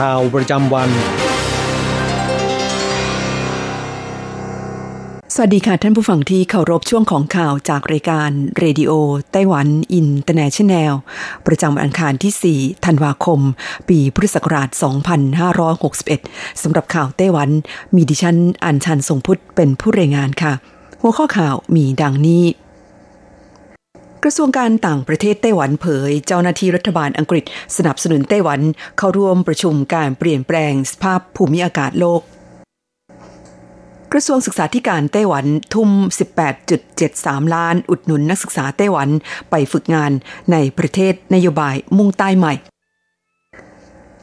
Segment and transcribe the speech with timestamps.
[0.00, 0.90] ข่าวประจำวัน
[5.34, 10.94] สวัสดีค่ะท่านผู้ฟังที่เคารพช่วงของข่าวจากรายการ Radio Taiwan International
[11.46, 13.40] ประจำวันอังคารที่ 4 ธันวาคม
[13.88, 14.68] ปีพุทธศักราช
[15.46, 17.48] 2561 สำหรับข่าวไต้หวัน
[17.94, 20.52] มีดิฉันอัญชันทรงพุทธเป็นผู้รายงานค่ะ
[21.00, 22.42] หัวข้อข่าวมีดังนี้
[24.24, 27.44] กระทรวงการต่างประเทศไต้หวันเผย เจ้าหน้าที่รัฐบาลอังกฤษ
[27.76, 28.60] สนับสนุนไต้หวัน
[28.98, 32.20] เข้าร่วมประชุมการเปลี่ยนแปลงสภาพภูมิอากาศโลก
[34.12, 35.90] กระทรวงศึกษาธิการไต้หวันทุ่ม
[36.72, 39.08] 18.73 ล้าน อุดหนุนนักศึกษาไต้หวัน
[39.50, 40.12] ไปฝึกงาน
[40.52, 42.54] ในประเทศนโยบายมุ่งใต้ใหม่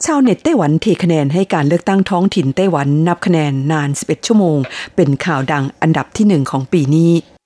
[0.05, 4.57] ชาวเน็ตไต้หวันเทคะแนนให้การเลือกตั้งท้องถิ่นไต้หวันนับคะแนนนาน 11 ชั่วโมง
[4.95, 7.36] เป็นข่าวดังอันดับที่หนึ่งของปีนี้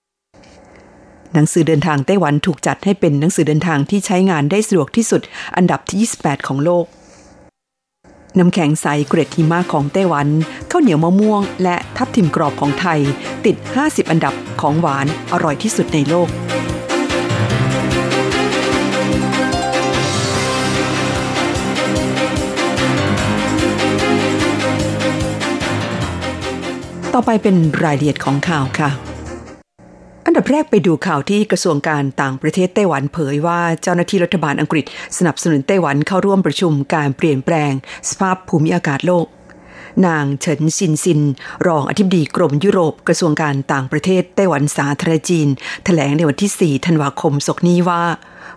[1.33, 5.21] หนังสือเดินทางไต้หวันถูกจัดให้เป็นหนังสือเดินทางที่ใช้งานได้สะดวกที่สุด
[5.55, 6.85] อันดับที่ 28 ของโลก
[8.37, 10.27] น้ำแข็งใสเกรดหิมะของไต้หวัน
[10.71, 12.99] ข้าวเหนียวมะม่วง และทับทิมกรอบของไทย
[13.45, 16.29] ติด 50 อันดับของหวานอร่อยที่สุดในโลก
[27.13, 29.10] ต่อไปเป็นรายละเอียดของข่าวค่ะ
[30.25, 34.85] อันดับแรกไปดูข่าวที่กระทรวงการต่างประเทศไต้หวันเผยว่าเจ้าหน้าที่รัฐบาลอังกฤษ
[35.17, 37.71] สนับสนุนไต้หวันเข้าร่วมประชุมการเปลี่ยนแปลง
[38.09, 39.27] สภาพภูมิอากาศโลก
[40.07, 41.21] นางเฉินซินซิน
[41.67, 45.47] รองอธิบดีกรมยุโรปกระทรวงการต่างประเทศไต้หวันสาธารณรัฐจีน
[45.85, 48.03] แถลงในวันที่ 4 ธันวาคมศกนี้ว่า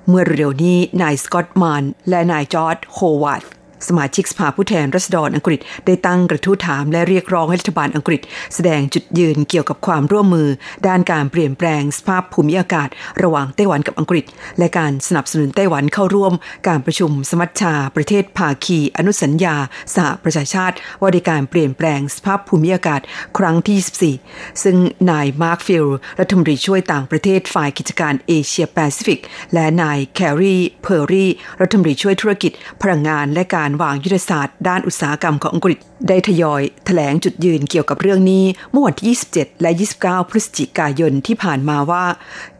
[0.08, 3.50] เมื่อเร็วนี้นาย Scott Mann และนาย George Howarth
[3.88, 8.20] สมาชิกสภาผู้แทนราษฎรอังกฤษได้ตั้งกระทู้ถามและเรียกร้องให้รัฐบาลอังกฤษ
[8.54, 10.48] แสดงจุดยืนเกี่ยวกับความร่วมมือ
[10.86, 12.88] ด้านการเปลี่ยนแปลงสภาพภูมิอากาศ
[13.22, 14.24] ระหว่างไต้หวันกับอังกฤษ
[14.58, 16.32] และการสนับสนุนไต้หวันเข้าร่วม
[16.68, 19.56] การประชุมสมัชชา ประเทศภาคี อนุสัญญา
[19.94, 23.00] สหประชาชาติ ว่าด้วยการเปลี่ยนแปลงสภาพภูมิอากาศ
[23.38, 24.76] ครั้งที่ 24 ซึ่ง
[25.10, 25.86] นาย Mark Field
[26.20, 29.20] รัฐมนตรีช่วยต่างประเทศฝ่ายกิจการเอเชียแปซิฟิก
[29.54, 31.26] และนายแครีเพอร์รี
[31.60, 32.52] รัฐมนตรีช่วยธุรกิจ
[32.82, 39.70] พลังงานและการวางยุทธศาสตร์ด้านอุตสาหกรรมของอังกฤษได้ทยอยแถลงจุดยืนเกี่ยวกับเรื่องนี้เมื่อวันที่ 27 และ
[40.00, 42.04] 29 พฤศจิกายนที่ผ่านมาว่า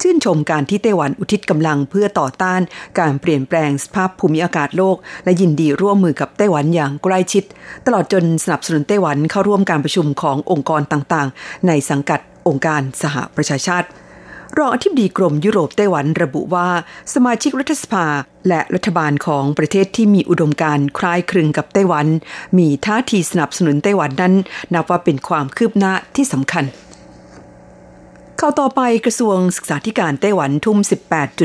[0.01, 2.61] ชื่นชมการที่ไต้หวันอุทิศกำลังเพื่อต่อต้าน
[2.99, 7.45] การเปลี่ยนแปลงสภาพภูมิอากาศโลก และยินดีร่วมมือกับไต้หวันอย่างใกล้ชิด
[7.87, 13.89] ตลอดจนสนับสนุนไต้หวันเข้าร่วมการประชุมขององค์กรต่างๆ ในสังกัดองค์การสหประชาชาติ
[14.59, 16.69] รองอธิบดีกรมยุโรปไต้หวันระบุว่า
[17.15, 18.07] สมาชิกรัฐสภา
[18.49, 22.07] และรัฐบาลของประเทศที่มีอุดมการคล้ายคลึงกับไต้หวัน
[22.59, 24.35] มีท่าทีสนับสนุนไต้หวันนั้น
[24.75, 26.65] นับว่าเป็นความคืบหน้าที่สำคัญ
[28.41, 30.79] ข้าวต่อไปกระทรวงศึกษาธิการไต้หวันทุ่ม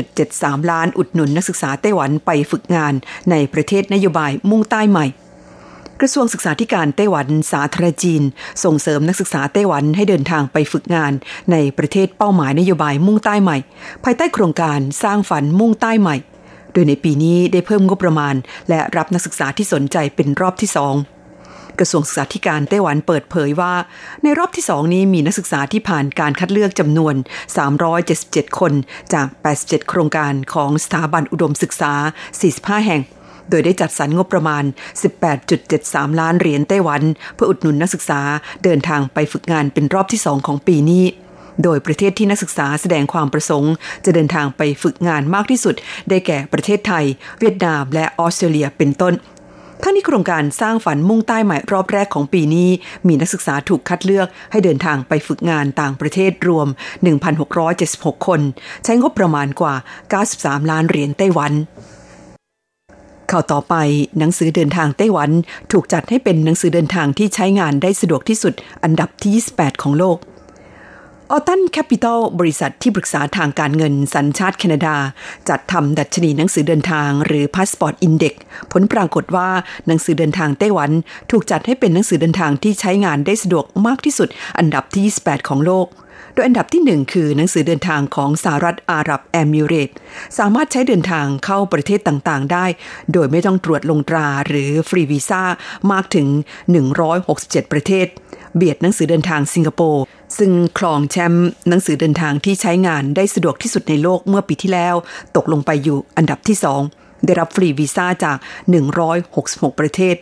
[0.02, 2.94] 18.73 ล้านอุดหนุนนักศึกษาไต้หวันไปฝึกงาน
[3.30, 5.06] ในประเทศนโยบายมุ่งใต้ใหม่
[6.00, 8.22] กระทรวงศึกษาธิการไต้หวันสาธารณจีน
[8.64, 11.12] ส่งเสริมนักศึกษาไต้หวันให้เดินทางไปฝึกงาน
[11.52, 13.56] ในประเทศเป้าหมายนโยบายมุ่งใต้ใหม่
[14.04, 16.16] ภายใต้โครงการสร้างฝันมุ่งใต้ใหม่
[16.72, 18.34] โดยในปีนี้ได้เพิ่มงบประมาณ
[18.68, 20.94] และรับนักศึกษาที่สนใจเป็นรอบที่สอง
[21.78, 23.74] กระทรวงศึกษาธิการไต้หวันเปิดเผยว่า
[24.22, 27.14] ในรอบที่สองนี้มีนักศึกษาที่ผ่านการคัดเลือกจำนวน
[27.66, 28.72] 377 คน
[29.12, 29.26] จาก
[29.58, 31.92] 87 โครงการของสถาบันอุดมศึกษา
[32.40, 33.02] 45 แห่ง
[33.50, 34.64] โดยได้จัดสรรงบประมาณ
[35.42, 37.02] 18.73 ล้านเหรียญไต้หวัน
[37.34, 38.20] เพื่ออุดหนุนนักศึกษา
[38.64, 41.04] เดินทางไปฝึกงานเป็นรอบที่สองของปีนี้
[41.62, 43.72] โดยประเทศที่นักศึกษาแสดงความประสงค์
[44.04, 45.74] จะเดินทางไปฝึกงานมากที่สุด
[46.08, 47.04] ได้แก่ประเทศไทย
[47.38, 49.14] เวียดนาม และออสเตรเลียเป็นต้น
[49.82, 52.68] ทั้งนี้โครงการสร้างฝันมุ่งใต้ใหม่รอบแรกของปีนี้
[53.08, 56.68] มีนักศึกษาถูกคัดเลือกให้เดินทางไปฝึกงานต่างประเทศรวม
[57.46, 58.40] 1,676 คน
[58.84, 59.74] ใช้งบประมาณกว่า
[60.22, 61.52] 93 ล้านเหรียญไต้หวัน
[63.32, 63.74] ข่าวต่อไป
[64.18, 65.30] หนังสือเดินทางไต้หวัน
[65.72, 68.54] ถูกจัดให้เป็นหนังสือเดินทางที่ใช้งานได้สะดวกที่สุด
[68.84, 70.18] อันดับที่ 28 ของโลก
[71.30, 74.96] Arton Capital บริษัทที่ปรึกษาทางการเงินสัญชาติแคนาดา
[75.48, 78.34] จัดทำดัชนีหนังสือเดินทางหรือ Passport Index
[78.72, 79.48] ผลปรากฏว่า
[79.86, 80.90] หนังสือเดินทางไต้หวัน
[81.30, 84.28] ถูกจัดให้เป็นหนังสือเดินทางที่ใช้งานได้สะดวกมากที่สุด
[84.58, 85.86] อันดับที่ 28 ของโลก
[86.40, 89.90] ยอันดับที่ 1 คือหนังสือเดินทางของสหรัฐอาหรับแอมิเรต
[90.38, 92.66] สามารถใช้เดินทางเข้าประเทศต่างๆ ได้
[93.12, 95.42] โดยไม่ต้องตรวจลงตราหรือฟรีวีซ่า
[95.92, 96.26] มากถึง
[97.00, 98.06] 167 ประเทศ
[98.56, 100.04] เบียดหนังสือเดินทางสิงคโปร์
[100.38, 104.94] ซึ่งครองแชมป์หนังสือเดินทางที่ใช้งานได้สะดวกที่สุดในโลกเมื่อปีที่แล้ว
[105.36, 106.56] ตกลงไปอยู่อันดับที่
[106.92, 108.36] 2 ได้รับฟรีวีซ่าจาก
[109.08, 110.16] 166 ประเทศ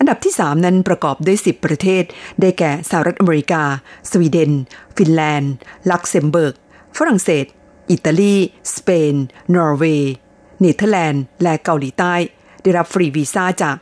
[0.00, 2.04] อันดับที่ 3 นั้นประกอบด้วย 10 ประเทศ
[2.40, 3.62] ได้แก่สหรัฐอเมริกา
[4.10, 4.52] สวีเดน
[4.96, 5.52] ฟินแลนด์
[5.90, 6.54] ลักเซมเบิร์ก
[6.96, 7.44] ฝรั่งเศส
[7.90, 8.36] อิตาลี
[8.76, 9.14] สเปน
[9.54, 10.14] นอร์เวย์
[10.60, 12.14] เนเธอร์แลนด์ และเกาหลีใต้
[12.62, 13.76] ได้รับฟรีวีซ่าจาก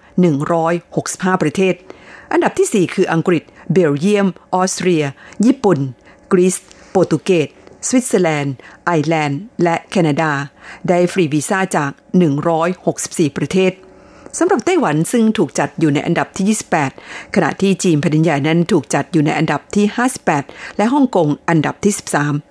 [0.69, 1.75] 165 ประเทศ
[2.33, 3.43] อันดับที่ 4 คืออังกฤษ
[3.73, 5.05] เบลเยียม ออสเตรีย
[5.47, 5.79] ญี่ปุ่น
[6.33, 6.57] กรีซ
[6.91, 7.49] โปรตุเกส
[7.87, 8.55] สวิตเซอร์แลนด์
[8.85, 10.33] ไอร์แลนด์ และแคนาดา
[10.89, 11.91] ได้ฟรีวีซ่าจาก
[12.65, 13.73] 164 ประเทศ
[14.39, 16.57] สำหรับไต้หวันซึ่งถูกจัดอยู่ในอันดับที่
[16.91, 19.87] 28 ขณะที่จีนแผ่นดินใหญ่นั้นถูกจัดอยู่ในอันดับที่
[20.33, 21.93] 58 และฮ่องกงอันดับที่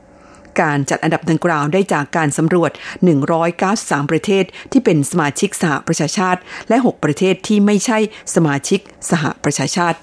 [0.02, 2.72] 13 การจัดอันดับดังกล่าวได้จากการสำรวจ
[3.42, 6.40] 193 ประเทศที่เป็นสมาชิกสหประชาชาติ
[6.70, 7.98] และ 6 ประเทศที่ไม่ใช่
[8.36, 8.80] สมาชิก
[9.12, 9.98] สหประชาชาติ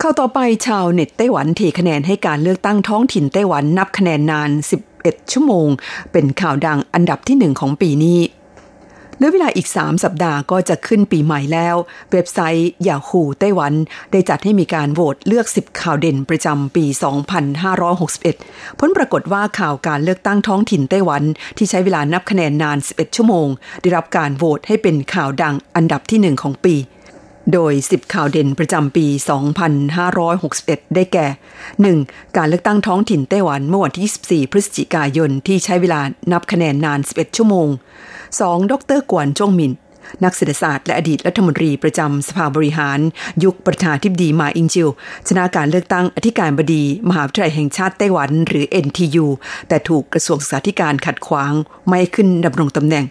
[0.00, 4.50] เข้าต่อไปชาวเน็ตไต้หวันเทคะแนนให้การเลือกตั้งท้องถิ่นไต้หวันนับคะแนนนาน
[4.90, 5.68] 11 ชั่วโมง
[6.12, 8.18] เป็นข่าวดังอันดับที่หนึ่งของปีนี้
[9.20, 11.76] เหลือเวลาอีก 3 สัปดาห์ก็จะขึ้นปีใหม่แล้ว
[12.12, 13.72] เว็บไซต์ยาฮูไต้หวัน
[14.12, 16.84] ได้จัดให้มีการโหวตเลือก 10 ข่าวเด่นประจำปี
[18.02, 21.22] 2561 ผลปรากฏว่าข่าวการเลือกตั้งท้องถิ่นไต้หวัน
[21.56, 23.48] ที่ใช้เวลานับคะแนนนาน 11 ชั่วโมง
[23.82, 26.74] ได้รับการโหวตให้เป็นข่าวดังอันดับที่ 1 ของปี
[27.52, 29.06] โดย 10 ข่าวเด่นประจำปี
[30.40, 31.26] 2561 ได้แก่
[31.80, 32.36] 1.
[32.36, 36.00] การเลือกตั้งท้องถิ่นไต้หวันเมื่อวันที่ 24 พฤศจิกายนที่ใช้เวลา
[36.32, 37.68] นับคะแนนนาน 11 ชั่วโมง
[38.18, 38.70] 2.
[38.70, 39.72] ดรกวนจงมิน
[40.24, 42.98] นักเศรษฐศาสตร์และอดีตรัฐมนตรีประจำสภาบริหาร
[43.44, 44.88] ยุคประธานทิบดีมาอิงจิว
[45.28, 49.26] ชนะการเลือกตั้งอธิการบดี มหาวิทยาลัยแห่งชาติไต้หวัน หรือ NTU
[49.68, 51.52] แต่ถูกกระทรวงศึกษาธิการขัดขวาง
[51.88, 53.04] ไม่ขึ้นดำรงตำแหน่ง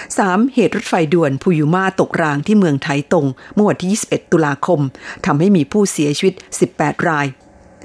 [0.00, 0.54] 3.
[0.54, 4.80] เหตุรถไฟด่วนพูยูมาตกรางที่เมืองไถตงเมื่อวันที่ 21 ตุลาคม
[5.26, 6.34] ทำให้มีผู้เสียชีวิต
[6.72, 7.26] 18 ราย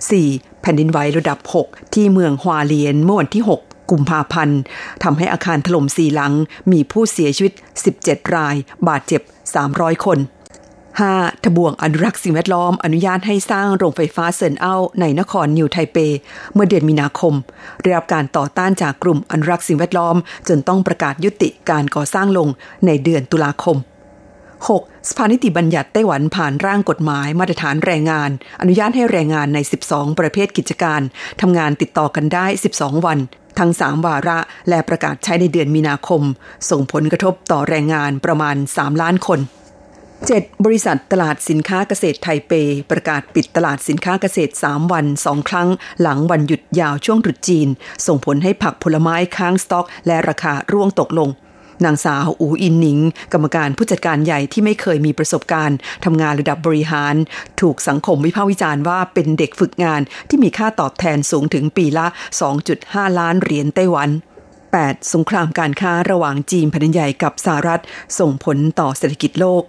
[0.01, 0.61] 4.
[0.61, 4.59] แผ่นดินไหวระดับ 6 ที่เมืองฮวาเลียนเมื่อวันที่ 6 กุมภาพันธ์
[5.03, 6.33] ทำให้อาคารถล่มสี่หลัง
[6.71, 7.53] มีผู้เสียชีวิต
[7.93, 8.55] 17 ราย
[8.87, 9.21] บาดเจ็บ
[9.63, 10.17] 300 คน
[11.05, 11.43] 5.
[11.43, 15.97] ทบวงอนุรักษ์สิ่งแวดล้อม อนุญาตให้สร้างโรงไฟฟ้าเซินเอาในนครนิวไทเป
[16.53, 17.33] เมื่อเดือนมีนาคม
[17.81, 20.15] ได้รับการต่อต้านจากกลุ่มอนุรักษ์สิ่งแวดล้อม
[20.47, 22.47] จนต้องประกาศยุติการก่อสร้างลง
[22.85, 23.77] ในเดือนตุลาคม
[24.43, 25.09] 6.
[25.09, 28.29] สภานิติบัญญัติไต้หวันผ่านร่างกฎหมายมาตรฐานแรงงาน
[28.61, 29.59] อนุญาตให้แรงงานใน
[29.89, 31.01] 12 ประเภทกิจการ
[31.41, 32.45] ทำงานติดต่อกันได้
[32.77, 33.19] 12 วัน
[33.59, 34.39] ทั้ง 3 วาระ
[34.69, 36.21] และประกาศใช้ในเดือนมีนาคม
[36.69, 39.41] ส่งผลกระทบต่อแรงงานประมาณ 3 ล้านคน
[40.25, 40.65] 7.
[40.65, 42.51] บริษัทตลาดสินค้าเกษตรไทเป
[42.91, 45.69] ประกาศปิดตลาดสินค้าเกษตร 3 วัน 2 ครั้ง
[46.01, 47.67] หลังวันหยุดยาวช่วงตรุษจีน
[48.07, 51.29] ส่งผลให้ผักผลไม้ค้างสต็อก และราคาร่วงตกลง
[51.85, 52.99] นางสาวอูอินหนิง
[53.33, 57.15] กรรมการผู้จัดการใหญ่ที่ไม่เคยมีประสบการณ์ทำงานระดับบริหาร
[57.61, 62.07] ถูกสังคมวิพากษ์วิจารณ์ว่าเป็นเด็กฝึกงานที่มีค่าตอบแทนสูงถึงปีละ
[62.63, 64.09] 2.5 ล้านเหรียญไต้หวัน
[64.61, 65.13] 8.
[65.13, 67.81] สงครามการค้าระหว่างจีนแผ่นใหญ่กับสหรัฐ
[68.19, 69.63] ส่งผลต่อเศรษฐกิจโลก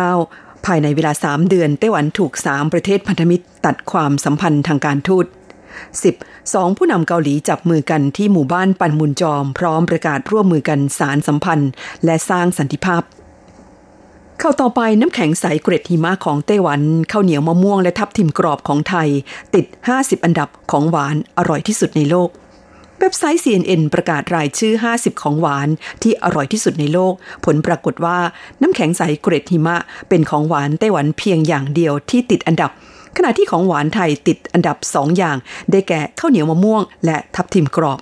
[0.00, 0.66] 9.
[0.66, 5.26] ภายในเวลา 3 เดือน ไต้หวันถูก 3 ประเทศพันธมิตรตัดความสัมพันธ์ทางการทูต
[5.90, 6.54] 10.
[6.54, 11.70] สองผู้นำเกาหลีจับมือกันที่หมู่บ้านปันมุนจอม พร้อมประกาศร่วมมือกันสารสัมพันธ์
[12.04, 13.02] และสร้างสันติภาพ
[14.38, 16.80] เข้าต่อไปน้ำแข็งใสเกรดหิมะของไต้หวัน
[17.12, 19.08] ข้าวเหนียวมะม่วงและทับทิมกรอบของไทย
[19.54, 22.30] ติด 50 อันดับของหวานอร่อยที่สุดในโลก
[23.04, 25.68] เว็บไซต์ CNN ประกาศรายชื่อ 50 ของหวาน
[26.02, 28.18] ที่อร่อยที่สุดในโลก ผลปรากฏว่า
[28.60, 29.76] น้ำแข็งใสเกรดหิมะ
[30.08, 32.70] เป็นของหวานไต้หวันเพียงอย่างเดียวที่ติดอันดับ
[33.16, 35.36] ขณะที่ของหวานไทยติดอันดับสอย่าง
[35.70, 38.00] ได้แก่ข้าวเหนียวมะม่วง และทับทิมกรอบ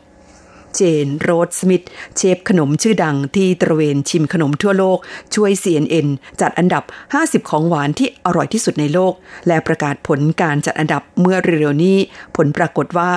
[0.74, 1.84] เจนโรดสมิธ
[2.16, 4.98] เชฟขนมชื่อดังที่ตระเวนชิมขนมทั่วโลก
[5.34, 6.06] ช่วย CNN
[6.40, 6.84] จัดอันดับ
[7.16, 9.12] 50 ของหวานที่อร่อยที่สุดในโลก
[9.46, 11.96] และประกาศผลการจัดอันดับเมื่อเร็วๆนี้
[12.36, 13.10] ผลปรากฏว่า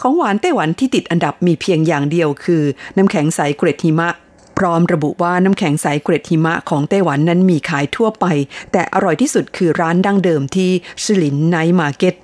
[0.00, 2.62] ของหวานไต้หวันที่ติดอันดับมีเพียงอย่างเดียวคือ
[2.96, 4.10] น้ำแข็งใสเกรดหิมะ
[4.58, 8.24] พร้อมระบุว่าน้ำแข็งใสเกรดหิมะของไต้หวันนั้นมีขายทั่วไป
[8.72, 10.70] แต่อร่อยที่สุดคือร้านดั้งเดิมที่
[11.02, 12.14] Shilin Night Market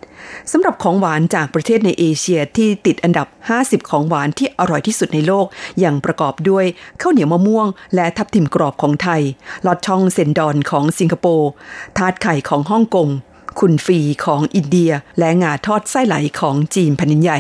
[0.52, 3.26] สำหรับของหวานจากประเทศในเอเชียที่ติดอันดับ
[3.58, 5.46] 50 ของหวานที่อร่อยที่สุดในโลก
[5.80, 6.64] อย่างประกอบด้วย
[7.00, 9.22] ข้าวเหนียวมะม่วง และทับทิมกรอบของไทย
[9.66, 11.50] ลอดช่อง cendol ของสิงคโปร์
[11.98, 13.08] ทาร์ตไข่ของฮ่องกง
[13.60, 17.38] กุลฟีของอินเดีย และงาทอดไส้ไหลของจีนแผ่นดินใหญ่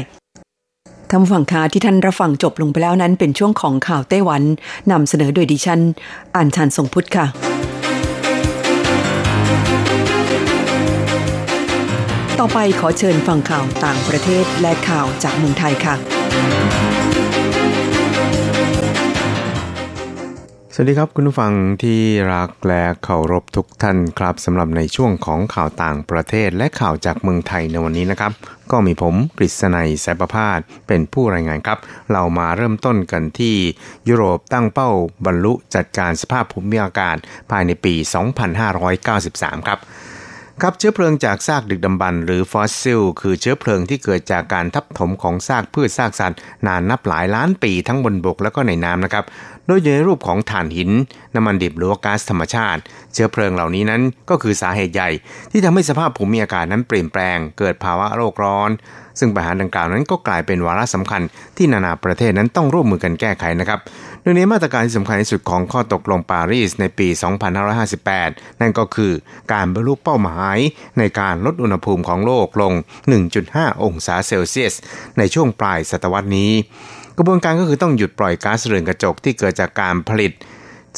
[1.12, 4.42] ท่านผู้ฟังคะที่ท่านรับฟังจบลงไปแล้วนั้นเป็นช่วงของข่าวไต้หวัน
[4.90, 5.80] นำเสนอโดยดิฉัน
[6.34, 7.26] อ่านชันทรงพุทธค่ะ
[12.38, 17.07] ต่อไปขอเชิญฟังข่าวต่างประเทศและข่าวจากเมืองไทยค่ะ
[20.80, 22.00] วัสดีครับคุณผู้ฟังที่
[22.34, 28.32] รักและเคารพทุกท่านครับสำหรับในช่วงของข่าวต่างประเทศและข่าวจากเมืองไทยในวันนี้นะครับ
[28.70, 31.78] ก็มีผมกฤษณัยสายประพาสเป็นผู้รายงานครับ
[32.12, 33.56] เรามาเริ่มต้นกันที่
[34.08, 34.90] ยุโรปตั้งเป้า
[35.26, 37.16] บรรลุจัดการสภาพภูมิอากาศ
[37.50, 37.94] ภายในปี
[39.00, 39.78] 2593 ครับ
[40.62, 49.24] ครับเชื้อเพลิงจากซากดึกดำบรรหรือฟอสซิล คือเชื้อเพลิงที่เกิดจากการทับถมของซากพืชซากสัตว์ นานนับหลายล้านปีทั้งบนบกและก็ในน้ำนะครับ
[49.68, 50.90] โดยอยู่ในรูปของถ่านหิน
[51.34, 52.80] น้ำมันดิบหรือว่าก๊าซธรรมชาติ
[53.12, 55.10] เชื้อเพลิงเหล่านี้นั้นก็คือสาเหตุใหญ่
[55.50, 58.70] ที่ทำให้สภาพภูมิอากาศนั้นเปลี่ยนแปลง เกิดภาวะโลกร้อน
[59.18, 61.22] ซึ่งปัญหาดังกล่าวนั้นก็กลายเป็นวาระสำคัญ
[61.56, 63.80] ที่นานาประเทศนั้นต้องร่วมมือกันแก้ไขนะครับ
[64.22, 67.08] โดยในมาตรการที่สำคัญที่สุดของข้อตกลงปารีสในปี
[67.84, 69.12] 2558 นั่นก็คือ
[69.52, 70.58] การบรรลุเป้าหมาย
[70.98, 72.72] ในการลดอุณหภูมิของโลกลง
[73.28, 74.74] 1.5 องศาเซลเซียส
[75.18, 76.52] ในช่วงปลายศตวรรษนี้
[77.20, 80.32] กระบวนการก็คือต้องหยุดปล่อยก๊าซเรือนกระจกที่เกิดจากการผลิต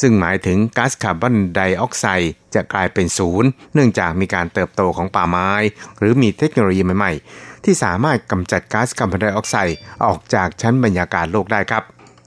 [0.01, 5.51] ซึ่งหมายถึงก๊าซคาร์บอนไดออกไซด์จะกลายเป็นศูนย์ เนื่องจากมีการเติบโตของป่าไม้
[5.99, 11.83] หรือมีเทคโนโลยีใหม่ๆ ที่สามารถกำจัดก๊าซคาร์บอนไดออกไซด์ออกจากชั้นบรรยากาศโลกได้ครับ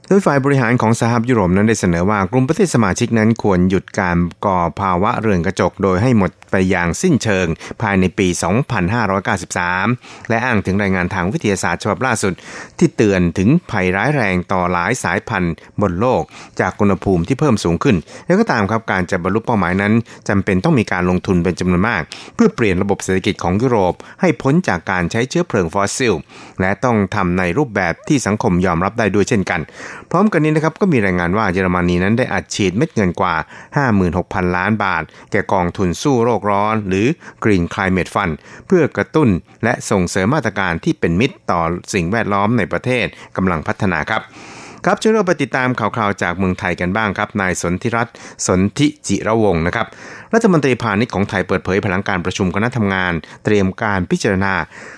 [0.07, 7.47] โดยฝ่ายบริหารของสหภาพยุโรปนั้นได้เสนอว่ากลุ่มประเทศสมาชิกนั้นควรหยุดการก่อภาวะเรือนกระจกโดยให้หมด ไปอย่างสิ้นเชิง
[7.81, 8.27] ภายในปี
[9.09, 12.33] 2593 และอ้างถึงรายงานทางวิทยาศาสตร์ฉบับล่าสุด
[12.77, 16.21] ที่เตือนถึงภัยร้ายแรงต่อหลายสายพันธุ์บนโลก
[16.59, 19.93] จากอุณหภูมิที่เพิ่มสูงขึ้น แล้วก็ตามครับการจะบรรลุเป้าหมายนั้น
[20.29, 22.01] จำเป็นต้องมีการลงทุนเป็นจำนวนมาก
[22.35, 26.13] เพื่อเปลี่ยนระบบเศรษฐกิจของยุโรป ให้พ้นจากการใช้เชื้อเพลิงฟอสซิล
[26.61, 29.61] และต้องทำในรูปแบบที่สังคมยอมรับได้ด้วยเช่นกัน
[30.11, 33.35] พร้อมกันนี้นะครับก็มีรายงานว่าเยอรมนีนั้นได้อัดฉีดเม็ดเงินกว่า
[33.95, 37.07] 56,000 ล้านบาท แก่กองทุนสู้โรคร้อนหรือ
[37.43, 38.33] Green Climate Fund
[38.67, 39.29] เพื่อกระตุ้น
[39.63, 41.61] และส่งเสริมมาตรการที่เป็นมิตรต่อ
[41.93, 43.05] สิ่งแวดล้อมในประเทศ
[43.37, 44.23] กำลังพัฒนาครับ
[44.85, 48.15] ครับช่วยเราไปติดตามข่าวๆจากเมืองไทยกันบ้างครับ นายสนธิรัตน์
[48.47, 49.87] สนธิจิระวงศ์นะครับ
[50.33, 53.13] รัฐมนตรีพาณิชย์ของไทยเปิดเผยพลังการประชุมคณะทำงาน
[53.45, 54.53] เตรียมการพิจารณา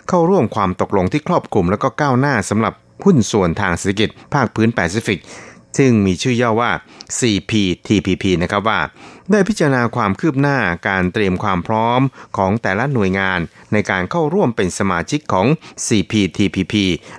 [0.09, 2.73] เข้าร่วมความตกลงที่ครอบคลุม และก็ก้าวหน้าสำหรับ
[3.03, 5.19] หุ้นส่วนทางเศรษฐกิจ ภาคพื้นแปซิฟิก
[5.77, 6.71] ซึ่งมีชื่อย่อว่า
[7.19, 8.79] CPTPP นะครับว่า
[9.32, 12.01] ได้พิจารณาความคืบหน้าการเตรียมความพร้อม
[12.38, 13.39] ของแต่ละหน่วยงาน
[13.74, 15.48] ในการเข้าร่วมเป็นสมาชิกของ
[15.88, 16.74] CPTPP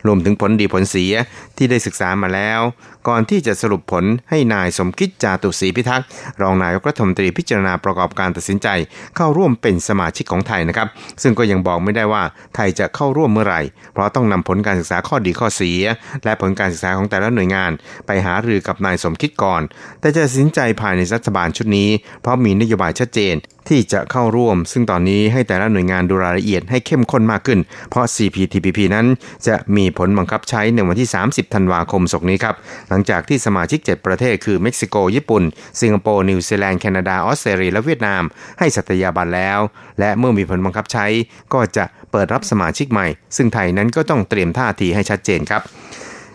[0.06, 1.12] รวมถึงผลดีผลเสีย
[1.56, 2.60] ที่ได้ศึกษามาแล้ว
[3.08, 6.06] ก่อนที่จะสรุปผลให้นายสมคิดจาตุศรีพิทักษ์
[6.42, 8.68] รองนายกรัฐมนตรีพิจารณาประกอบการตัดสินใจ
[9.16, 10.88] เข้าร่วมเป็นสมาชิกของไทยนะครับ
[11.22, 12.22] ซึ่งก็ยังบอกไม่ได้ว่า
[12.54, 13.60] ไทยจะเข้าร่วมเมื่อไหร่
[13.92, 15.80] เพราะต้องนำผลการศึกษาข้อดีข้อเสีย
[16.24, 17.70] และผลการศึกษาของแต่ละหน่วยงาน
[18.06, 19.62] ไปหารือกับนายสมคิดก่อน
[20.00, 21.90] แต่จะตัดสินใจภายในรัฐบาลชุดนี้
[22.22, 23.36] เพราะมีนโยบายชัดเจน
[23.68, 27.60] ที่จะเข้าร่วม ซึ่งตอนนี้ให้แต่ละหน่วยงานดูรายละเอียดให้เข้มข้นมากขึ้น
[27.90, 29.06] เพราะ CPTPP นั้น
[29.46, 32.54] จะมีผลบังคับใช้ในวันที่ 30 ธันวาคมศกนี้ครับ
[32.88, 35.42] หลังจากที่สมาชิก 7 ประเทศคือเม็กซิโก ญี่ปุ่น
[35.80, 38.22] สิงคโปร์ นิวซีแลนด์ แคนาดา ออสเตรเลีย และเวียดนาม
[38.58, 39.58] ให้สัตยาบันแล้ว
[40.00, 41.06] และเมื่อมีผลบังคับใช้
[41.54, 45.62] ก็จะเปิดรับสมาชิกใหม่ ซึ่งไทยนั้นก็ต้องเตรียมท่าทีให้ชัดเจนครับ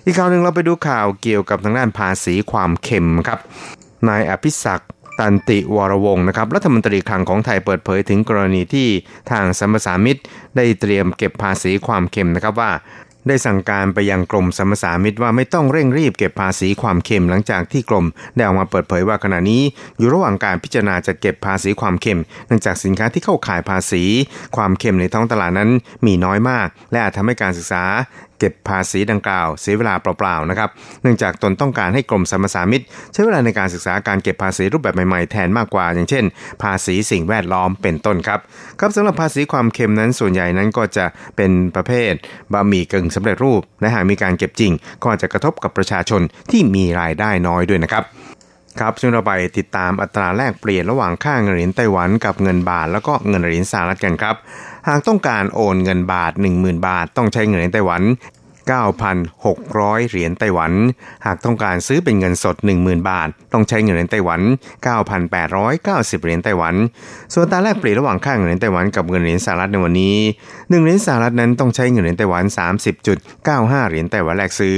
[0.06, 3.40] อีกข่าวหนึ่งเราไปดูข่าวเกี่ยวกับทางด้านภาษีความเค็มครับ
[4.10, 4.90] นายอภิศักดิ์
[5.22, 8.88] ตันติวรวงศ์นะครับรัฐมนตรีคลังของไทยเปิดเผยถึงกรณีที่
[9.32, 10.22] ทางสัมปสามิตร
[10.56, 12.72] ได้เตรียมเก็บภาษีความเค็มนะครับว่า
[13.28, 19.62] ได้สั่งการไปยังกรมสัมปสามิตว่าไม่ต้องเร่งรีบเก็บภาษีความเค็มหลังจากที่กรมได้ออกมาเปิดเผยว่าขณะนี้
[19.98, 24.04] อยู่ระหว่างการพิจารณาจะเก็บภาษีความเค็มเนื่องจากสินค้าที่เข้าขายภาษี
[24.56, 25.70] ความเค็มในท้องตลาดนั้น
[26.06, 27.84] มีน้อยมาก และอาจทำให้การศึกษา
[28.42, 30.70] เก็บภาษีดังกล่าวเสียเวลาเปล่าๆนะครับ
[31.02, 32.82] เนื่องจากตนต้องการให้กรมสรรพสามิต
[33.14, 36.24] ใช้เวลาในการศึกษาการเก็บภาษีรูปแบบใหม่ๆแทนมากกว่า อย่างเช่น
[36.64, 38.40] ภาษีสิ่งแวดล้อมเป็นต้นครับ
[38.80, 41.06] ครับสำหรับภาษีความเค็มนั้นส่วนใหญ่นั้นก็จะ
[41.38, 42.14] เป็นประเภท
[42.54, 44.72] บะหมี่กึ่งสำเร็จรูปและหากมีการเก็บจริง
[45.04, 46.22] ก็จะกระทบกับประชาชน
[46.52, 48.06] ที่มีรายได้น้อยด้วยนะครับ
[48.80, 54.36] ครับซึ่งเราไปติดตามอัตราแลกเปลี่ยนระหว่างค่าเงินเหรียญไต้หวันกับเงินบาทแล้วก็เงินเหรียญสหรัฐกันครับ
[54.88, 58.04] หากต้องการโอนเงินบาท 10,000 บาท ต้องใช้เงินเหรียญไต้หวัน
[58.72, 60.72] 9,600 เหรียญไต้หวัน
[61.26, 64.42] หากต้องการซื้อเป็นเงินสด 10,000 บาท ต้องใช้เงินเหรียญไต้หวัน
[65.12, 66.76] 9,890 เหรียญไต้หวัน
[67.34, 70.18] ส่วนตาแลกเปลี่ยนระหว่างค่าเงินเหรียญไต้หวันกับเงินเหรียญสหรัฐในวันนี้
[70.50, 72.44] 1 เหรียญสหรัฐนั้นต้องใช้เงินเหรียญไต้หวัน
[73.18, 74.78] 30.95 เหรียญไต้หวันแลกซื้อ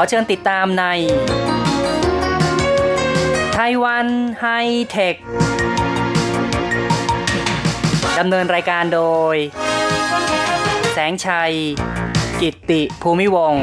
[0.00, 0.84] ขอเชิญติดตามใน
[3.54, 4.06] ไต้หวัน
[4.40, 4.46] ไฮ
[4.90, 5.14] เทค
[8.18, 9.02] ดำเนินรายการโด
[9.34, 9.36] ย
[10.92, 11.52] แสงชัย
[12.40, 13.54] กิตติภูมิวง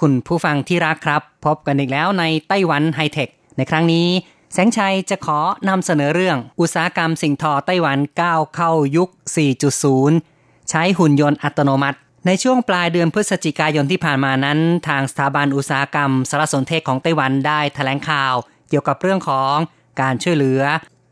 [0.00, 4.08] คุณผู้ฟังที่รักครับ พบกันอีกแล้วในไต้หวันไฮเทค ในครั้งนี้
[4.52, 10.29] แสงชัยจะขอนำเสนอเรื่องอุตสาหกรรมสิ่งทอไต้หวันก้าวเข้ายุค 4.0
[10.70, 14.58] ใช้หุ่นยนต์อัตโนมัติ ในช่วงปลายเดือนพฤศจิกายนที่ผ่านมานั้น
[14.88, 18.34] ทางสถาบันอุตสาหกรรมสารสนเทศของไต้หวันได้แถลงข่าว
[18.68, 19.54] เกี่ยวกับเรื่องของ
[20.00, 20.62] การช่วยเหลือ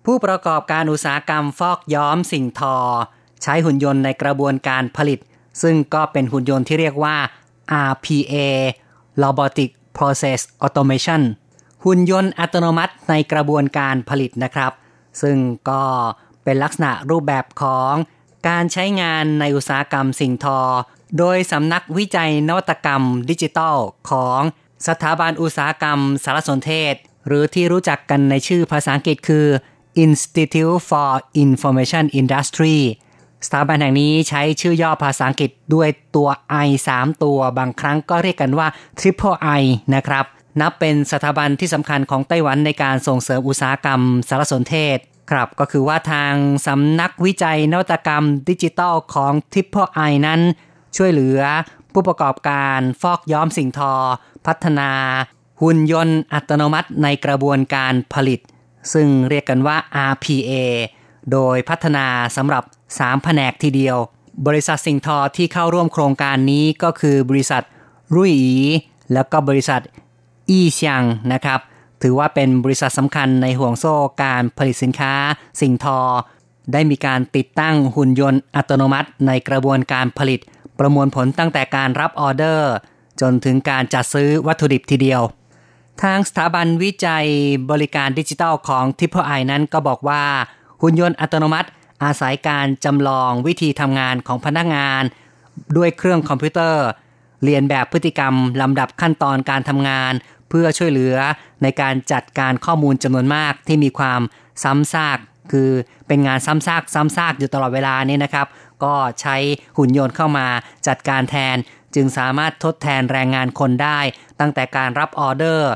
[0.06, 2.76] ผู้ประกอบการอุตสาหกรรมฟอกย้อมสิ่งทอ
[3.42, 5.18] ใช้หุ่นยนต์ในกระบวนการผลิต
[5.62, 7.16] ซึ่งก็เป็นหุ่นยนต์ที่เรียกว่า
[7.90, 8.36] RPA
[9.22, 11.22] Robotic Process Automation
[11.84, 14.72] หุ่นยนต์อัตโนมัติในกระบวนการผลิตนะครับ
[15.22, 15.36] ซึ่ง
[15.70, 15.82] ก็
[16.44, 17.94] เป็นลักษณะรูปแบบของ
[18.48, 20.60] การใช้งานในอุตสาหกรรมสิ่งทอ
[21.18, 23.76] โดยสำนักวิจัยนวัตกรรมดิจิทัล
[24.10, 24.40] ของ
[24.86, 26.94] สถาบันอุตสาหกรรมสารสนเทศ
[27.26, 29.46] หรือที่รู้จักกันในชื่อภาษาอังกฤษคือ
[30.04, 31.12] Institute for
[31.44, 32.78] Information Industry
[33.46, 36.28] สถาบันแห่งนี้ใช้ชื่อย่อภาษาอังกฤษด้วยตัว
[36.66, 39.62] I 3 ตัว บางครั้งก็เรียกกันว่า Triple I
[39.94, 40.24] นะครับ
[40.60, 44.98] นับเป็นสถาบันที่สำคัญของไต้หวันในการส่งเสริมอุตสาหกรรมสารสนเทศ
[45.30, 46.34] ครับก็คือว่าทาง
[46.66, 50.40] สำนักวิจัยนวัตกรรมดิจิทัลของ Triple I นั้น
[50.96, 51.40] ช่วยเหลือ
[51.92, 53.92] ผู้ประกอบการฟอกย้อมสิ่งทอ
[54.46, 54.90] พัฒนา
[55.60, 58.40] หุ่นยนต์อัตโนมัติในกระบวนการผลิต
[58.92, 59.76] ซึ่งเรียกกันว่า
[60.10, 60.52] RPA
[61.32, 63.96] โดยพัฒนาสำหรับ 3 แผนกทีเดียว
[64.46, 67.62] บริษัทสิ่งทอที่เข้าร่วมโครงการนี้ก็คือบริษัท
[68.14, 68.56] รุ่ยอี
[69.12, 69.80] แล้วก็บริษัท
[70.50, 71.60] อี้เซียงนะครับ
[72.02, 75.12] ถือว่าเป็นบริษัทสำคัญในห่วงโซ่การผลิตสินค้า
[75.60, 76.00] สิ่งทอ
[76.72, 80.40] ได้มีการติดตั้งหุ่นยนต์อัตโนมัติ ในกระบวนการผลิต
[80.78, 82.72] ประมวลผลตั้งแต่การรับออเดอร์
[83.20, 85.22] จนถึงการจัดซื้อวัตถุดิบทีเดียว
[86.02, 87.26] ทางสถาบันวิจัย
[87.70, 90.22] บริการดิจิทัลของทิพไอนั้นก็บอกว่า
[90.82, 91.68] หุ่นยนต์อัตโนมัติ
[92.04, 95.02] อาศัยการจำลองวิธีทำงานของพนักงาน
[95.76, 96.86] ด้วยเครื่องคอมพิวเตอร์
[97.44, 100.12] เรียนแบบพฤติกรรมลำดับขั้นตอนการทำงาน
[100.48, 101.16] เพื่อช่วยเหลือ
[101.62, 104.20] ในการจัดการข้อมูลจำนวนมากที่มีความ
[104.62, 105.18] ซ้ำซาก
[105.52, 105.70] คือ
[106.06, 108.46] เป็นงานซ้ำซากซ้ำซากอยู่ตลอดเวลานี่นะครับ
[108.84, 109.36] ก็ใช้
[109.78, 110.46] หุ่นยนต์เข้ามา
[110.88, 111.56] จัดการแทน
[111.94, 114.00] จึงสามารถทดแทนแรงงานคนได้
[114.40, 115.70] ตั้งแต่การรับออเดอร์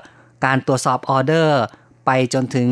[0.44, 1.60] การตรวจสอบออเดอร์
[2.06, 2.68] ไปจนถึง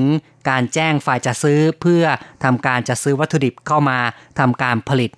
[0.49, 2.05] การแจ้งฝ่ายจัดซื้อเพื่อ
[2.45, 3.99] ทำการจัดซื้อวัตถุดิบเข้ามา
[4.39, 5.11] ทำการผลิต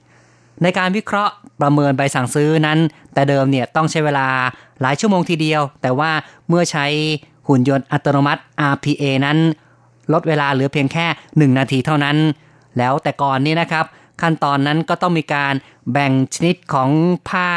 [0.62, 2.78] ในการวิเคราะห์ประเมินใบสั่งซื้อนั้น
[3.14, 4.28] แต่เดิมเนี่ยต้องใช้เวลา
[4.82, 6.10] หลายชั่วโมงทีเดียว แต่ว่า
[6.48, 6.86] เมื่อใช้
[7.48, 8.42] หุ่นยนต์อัตโนมัติ
[8.72, 9.38] RPA นั้น
[10.12, 12.16] ลดเวลาเหลือเพียงแค่ 1 นาทีเท่านั้น
[12.78, 13.84] แล้วแต่ก่อนนี้นะครับ
[14.20, 15.54] ขั้นตอนนั้นก็ต้องมีการ
[15.92, 16.90] แบ่งชนิดของ
[17.28, 17.50] ผ้า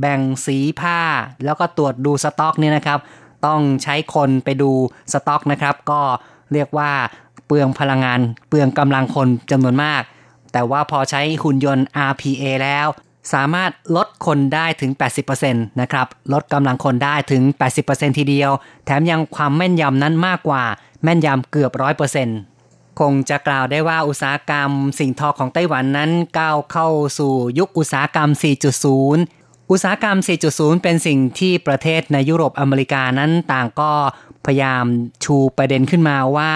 [0.00, 0.98] แบ่งสีผ้า
[1.44, 2.98] แล้วก็ตรวจดูสต็อกนี่นะครับ
[3.46, 4.70] ต้องใช้คนไปดู
[5.12, 6.00] สต็อกนะครับ ก็
[6.52, 6.90] เรียกว่า
[7.46, 10.02] เปลืองพลังงาน เปลืองกำลังคนจำนวนมาก
[10.52, 12.86] แต่ว่าพอใช้หุ่นยนต์ RPA แล้ว
[13.32, 14.90] สามารถลดคนได้ถึง
[15.36, 17.42] 80%นะครับ ลดกำลังคนได้ถึง
[17.80, 18.50] 80%ทีเดียว
[18.84, 20.62] แถมยังความแม่นยำนั้นมากกว่า
[21.02, 21.72] แม่นยำเกือบ
[22.36, 28.30] 100%คงจะกล่าวได้ว่าอุตสาหกรรม สิ่งทอของไต้หวันนั้นก้าวเข้าสู่ยุคอุตสาหกรรม
[29.00, 30.16] 4.0 อุตสาหกรรม
[30.50, 33.92] 4.0 เป็นสิ่งที่ประเทศในยุโรปอเมริกานั้นต่างก็
[34.44, 34.84] พยายาม
[35.24, 36.50] ชูประเด็นขึ้นมาว่า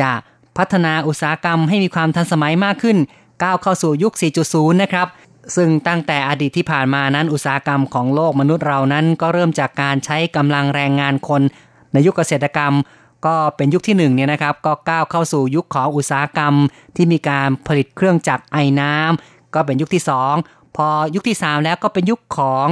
[0.00, 0.12] จะ
[0.58, 2.98] พัฒนาอุตสาหกรรมให้มีความทันสมัยมากขึ้น
[3.42, 4.12] ก้าวเข้าสู่ยุค
[4.46, 5.06] 4.0 นะครับ
[5.56, 11.42] ซึ่งตั้งแต่อดีตที่ผ่านมานั้นอุตสาหกรรมของโลกมนุษย์เรานั้น ก็เริ่มจากการใช้กำลังแรงงานคน
[11.92, 12.72] ในยุคเกษตรกรรม
[13.26, 16.54] ก็เป็นยุคที่1เนี่ยนะครับก็ก้าวเข้าสู่ยุคของอุตสาหกรรม
[16.96, 20.02] ที่มีการผลิตเครื่องจักรไอ้น้ำก็เป็นยุคที่
[20.38, 22.66] 2 พอยุคที่ 3 แล้วก็เป็นยุคของ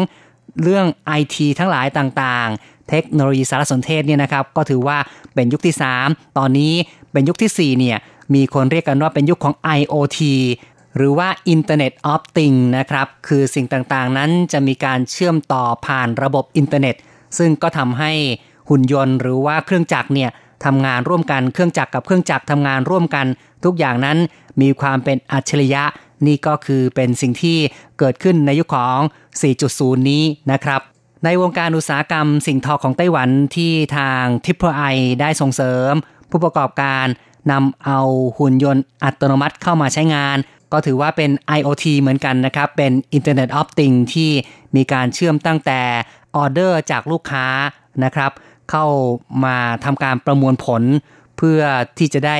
[0.62, 0.86] เรื่อง
[1.20, 4.98] IT ทั้งหลายต่างๆ เทคโนโลยีสารสนเทศเนี่ยนะครับก็ถือว่า
[5.34, 6.72] เป็นยุคที่ 3 ตอนนี้
[7.12, 7.98] เป็นยุคที่4เนี่ย
[8.34, 10.18] มีคนเรียกกันว่าเป็นยุคของ IoT
[10.96, 16.96] หรือว่า Internet of Things นะครับ คือสิ่งต่างๆ นั้นจะมีการเชื่อมต่อผ่านระบบอินเทอร์เน็ต
[17.38, 18.12] ซึ่งก็ทำให้
[18.68, 20.30] หุ่นยนต์หรือว่าเครื่องจักรเนี่ย
[20.64, 23.26] ทำงานร่วมกัน เครื่องจักรกับเครื่องจักรทำงานร่วมกัน
[23.64, 24.18] ทุกอย่างนั้น
[24.60, 25.84] มีความเป็นอัจฉริยะ
[26.26, 27.58] นี่ก็คือเป็นสิ่งที่
[27.98, 29.00] เกิดขึ้นในยุคของ
[29.54, 30.80] 4.0 นี้นะครับ
[31.24, 34.82] ในวงการอุตสาหกรรมสิ่งทอของไต้หวันที่ทางทิพย์ไอ
[35.20, 35.92] ได้ส่งเสริม
[36.30, 37.06] ผู้ประกอบการ
[37.52, 38.00] นำเอา
[38.38, 40.36] หุ่นยนต์อัตโนมัติเข้ามาใช้งาน
[40.72, 44.30] ก็ถือว่าเป็น IoT เหมือนกันนะครับ เป็น Internet of Things ที่
[44.76, 45.80] มีการเชื่อมตั้งแต่
[46.36, 47.46] ออเดอร์จากลูกค้า
[48.04, 48.32] นะครับ
[48.70, 48.86] เข้า
[49.44, 50.82] มาทำการประมวลผล
[51.36, 51.60] เพื่อ
[51.98, 52.38] ที่จะได้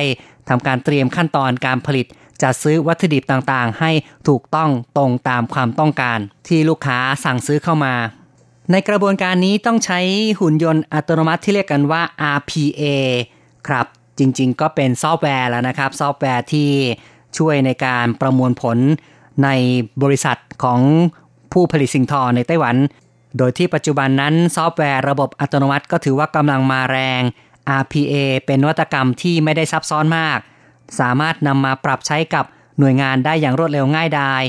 [0.49, 2.05] ทำการเตรียมขั้นตอนการผลิต
[2.41, 3.91] จัดซื้อวัตถุดิบต่างๆ ให้
[4.27, 7.93] ถูกต้องตรงตามความต้องการ ที่ลูกค้าสั่งซื้อเข้ามา
[8.71, 9.99] ในกระบวนการนี้ต้องใช้
[10.39, 12.01] หุ่นยนต์อัตโนมัติที่เรียกกันว่า
[12.35, 12.83] RPA
[13.67, 13.85] ครับ
[14.19, 16.69] จริงๆ ก็เป็นซอฟต์แวร์แล้วนะครับ ซอฟต์แวร์ที่
[17.37, 18.77] ช่วยในการประมวลผล
[19.43, 19.49] ใน
[20.03, 20.81] บริษัทของ
[21.53, 22.75] ผู้ผลิตสิ่งทอในไต้หวัน
[23.37, 27.21] โดยที่ปัจจุบันนั้นซอฟต์แวร์ระบบอัตโนมัติ ก็ถือว่ากำลังมาแรง
[27.81, 28.13] RPA
[28.45, 30.39] เป็นนวัตกรรมที่ไม่ได้ซับซ้อนมาก
[30.99, 32.45] สามารถนำมาปรับใช้กับ
[32.79, 34.43] หน่วยงานได้อย่างรวดเร็วง่ายดาย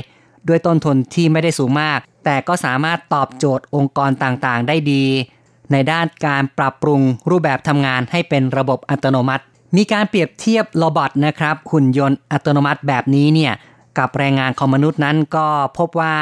[0.47, 5.05] ด้วยต้นทุนที่ไม่ได้สูงมาก แต่ก็สามารถตอบโจทย์องค์กรต่างๆ ได้ดี
[5.71, 9.43] ในด้านการปรับปรุงรูปแบบทำงานให้เป็นระบบอัตโนมัติ
[9.77, 13.53] มีการเปรียบเทียบ robot นะครับหุ่นยนต์อัตโนมัติแบบนี้เนี่ย
[13.97, 16.15] กับแรงงานของมนุษย์นั้นก็พบว่า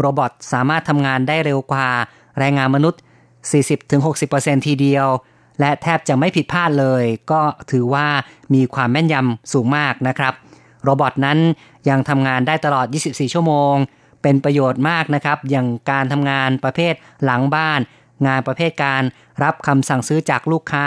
[0.00, 1.88] โรบอทสามารถทำงานได้เร็วกว่า
[2.38, 3.00] แรงงานมนุษย์
[3.82, 5.06] 40-60%ทีเดียว
[5.60, 7.40] และแทบจะไม่ผิดพลาดเลย ก็
[7.70, 8.06] ถือว่า
[8.54, 10.34] มีความแม่นยำสูงมากนะครับ
[10.84, 11.38] โรบอทนั้น
[11.88, 13.74] ยังทำงานได้ตลอด 24 ชั่วโมง
[14.22, 17.80] เป็นประโยชน์มากนะครับ อย่างการทำงานประเภทหลังบ้าน
[18.26, 19.02] งานประเภทการ
[19.42, 20.86] รับคำสั่งซื้อจากลูกค้า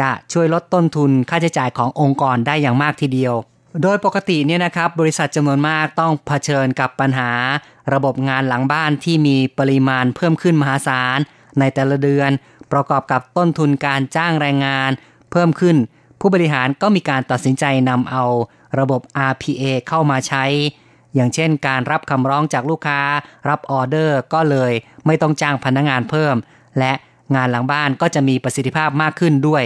[0.00, 3.34] จะช่วยลดต้นทุนค่าใช้จ่ายขององค์กรได้อย่างมากทีเดียว
[3.82, 7.32] โดยปกติเนี่ยนะครับบริษัทจำนวนมากต้องเผชิญกับปัญหา
[7.94, 11.18] ระบบงานหลังบ้านที่มีปริมาณเพิ่มขึ้นมหาศาล
[11.58, 12.30] ในแต่ละเดือน
[12.72, 14.90] ประกอบกับต้นทุนการจ้างแรงงาน
[15.30, 15.76] เพิ่มขึ้น
[16.20, 18.24] ผู้บริหารก็มีการตัดสินใจนำเอา
[18.78, 20.44] ระบบ RPA เข้ามาใช้
[21.14, 23.00] อย่างเช่น การรับคำร้องจากลูกค้า
[23.48, 24.72] รับออเดอร์ก็เลย
[25.06, 26.34] ไม่ต้องจ้างพนักงงานเพิ่ม
[26.78, 26.92] และ
[27.34, 29.64] งานหลังบ้านก็จะมีประสิทธิภาพมากขึ้นด้วย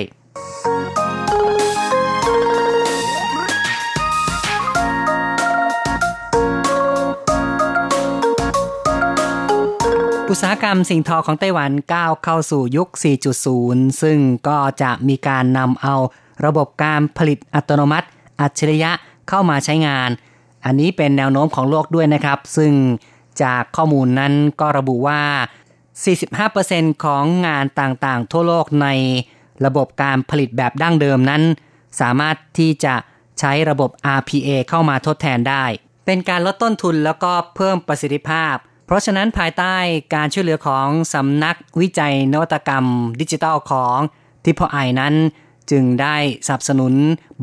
[10.31, 12.89] อุตสาหกรรมสิ่งทอของไต้หวันก้าวเข้าสู่ยุค
[13.45, 15.95] 4.0 ซึ่งก็จะมีการนำเอา
[16.45, 18.07] ระบบการผลิตอัตโนมัติ
[18.41, 18.91] อัจฉริยะ
[19.29, 20.11] เข้ามาใช้งาน
[20.65, 22.73] อันนี้เป็นแนวโน้มของโลกด้วยนะครับ ซึ่ง
[23.43, 25.21] จากข้อมูลนั้นก็ระบุว่า
[25.95, 28.89] 45%ของงานต่างๆ ทั่วโลกใน
[29.67, 31.43] ระบบการผลิตแบบดั้งเดิมนั้น
[32.01, 32.95] สามารถที่จะ
[33.41, 35.65] ใช้ระบบ RPA เข้ามาทดแทนได้
[36.07, 38.55] เป็นการลดต้นทุนแล้วก็เพิ่มประสิทธิภาพ
[38.87, 39.75] เพราะฉะนั้นภายใต้
[40.15, 42.85] การช่วยเหลือของสำนักวิจัยนวัตกรรม
[43.21, 43.99] ดิจิทัลของ
[44.45, 45.15] ทิพไอนั้น
[45.71, 46.95] จึงได้สนับสนุน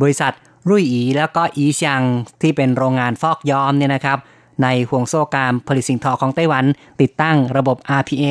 [0.01, 0.33] บริษัท
[0.69, 2.03] รุ่ยอีแล้วก็อีชัง
[2.41, 4.19] ที่เป็นโรงงานฟอกย้อมเนี่ยนะครับ
[4.63, 6.65] ในห่วงโซ่การผลิตสิ่งทอของไต้หวัน
[7.01, 8.25] ติดตั้งระบบ RPA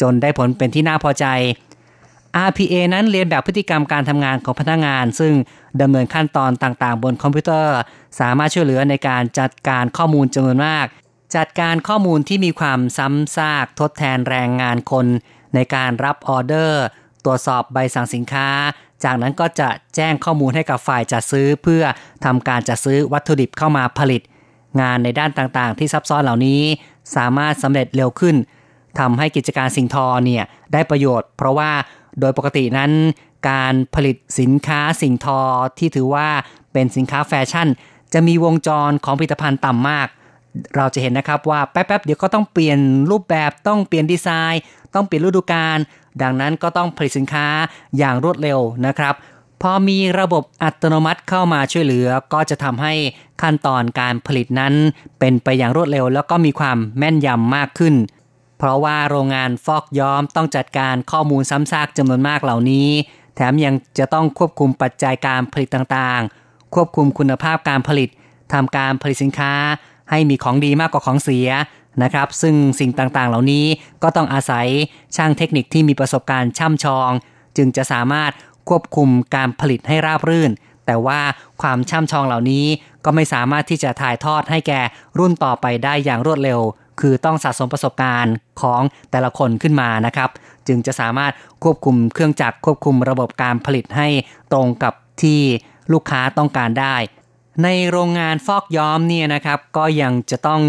[0.00, 1.26] จนได้ผลเป็นที่น่าพอใจ
[2.48, 5.32] RPA นั้นเรียนแบบพฤติกรรมการทำงานของพนักงาน ซึ่ง
[5.80, 7.76] ดำเนินขั้นตอนต่างๆ บนคอมพิวเตอร์
[8.20, 10.86] สามารถช่วยเหลือในการจัดการข้อมูลจำนวนมาก
[11.36, 15.06] จัดการข้อมูลที่มีความซ้ำซากทดแทนแรงงานคน
[15.54, 16.84] ในการรับออเดอร์
[17.24, 18.48] ตรวจสอบใบสั่งสินค้า
[19.04, 21.82] จากนั้นก็จะแจ้งข้อมูลให้กับฝ่ายจัดซื้อเพื่อ
[22.24, 24.22] ทำการจัดซื้อวัตถุดิบเข้ามาผลิต
[24.80, 26.60] งานในด้านต่างๆ ที่ซับซ้อนเหล่านี้
[27.16, 28.36] สามารถสำเร็จเร็วขึ้น
[28.98, 31.70] ทำให้กิจการสิ่งทอเนี่ยได้ประโยชน์ เพราะว่า
[32.20, 32.90] โดยปกตินั้น
[33.50, 35.40] การผลิตสินค้าสิ่งทอ
[35.78, 36.28] ที่ถือว่า
[36.72, 37.68] เป็นสินค้าแฟชั่น
[38.12, 40.08] จะมีวงจรของผลิตภัณฑ์ต่ำมาก
[40.76, 42.78] เราจะเห็นนะครับว่าแป๊บๆเดี๋ยวก็ต้องเปลี่ยน
[43.10, 44.62] รูปแบบต้องเปลี่ยนดีไซน์
[44.94, 45.78] ต้องเปลี่ยนฤดูกาล
[46.22, 47.46] ดังนั้นก็ต้องผลิตสินค้า
[47.98, 49.14] อย่างรวดเร็วนะครับ
[49.62, 52.94] พอมีระบบอัตโนมัติเข้ามาช่วยเหลือ ก็จะทำให้
[53.42, 54.74] ขั้นตอนการผลิตนั้น
[55.18, 57.94] เป็นไปอย่างรวดเร็ว แล้วก็มีความแม่นยำมากขึ้น
[58.58, 62.88] เพราะว่าโรงงานฟอกย้อมต้องจัดการข้อมูลซ้ำซากจำนวนมากเหล่านี้
[63.34, 68.08] แถมยังจะต้องควบคุมปัจจัยการผลิตต่างๆ ควบคุมคุณภาพการผลิต
[68.52, 69.52] ทำการผลิตสินค้า
[70.10, 71.48] ให้มีของดีมากกว่าของเสีย
[72.02, 73.66] นะครับ ซึ่งสิ่งต่างๆ เหล่านี้
[74.02, 74.66] ก็ต้องอาศัย
[75.16, 77.10] ช่างเทคนิคที่มีประสบการณ์ช่ำชอง
[77.56, 78.32] จึงจะสามารถ
[78.68, 80.50] ควบคุมการผลิตให้ราบรื่น
[80.86, 81.20] แต่ว่า
[81.62, 82.66] ความช่ำชองเหล่านี้
[83.04, 84.80] ก็ไม่สามารถที่จะถ่ายทอดให้แก่
[85.18, 86.60] รุ่นต่อไปได้อย่างรวดเร็ว
[87.00, 90.30] คือต้องสะสมประสบการณ์ของแต่ละคนขึ้นมานะครับ
[90.66, 91.32] จึงจะสามารถ
[91.64, 94.08] ควบคุมเครื่องจักรควบคุมระบบการผลิตให้
[94.52, 95.40] ตรงกับที่
[95.92, 96.96] ลูกค้าต้องการได้
[97.62, 100.62] ในโรงงานฟอกย้อมเนี่ยนะครับก็ยังจะต้อง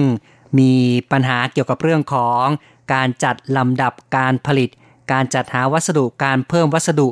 [0.59, 0.71] มี
[1.11, 2.45] ปัญหาเกี่ยวกับเรื่องของ
[2.93, 4.69] การจัดลำดับการผลิต
[5.11, 7.07] การจัดหาวัสดุการเพิ่มวัสดุ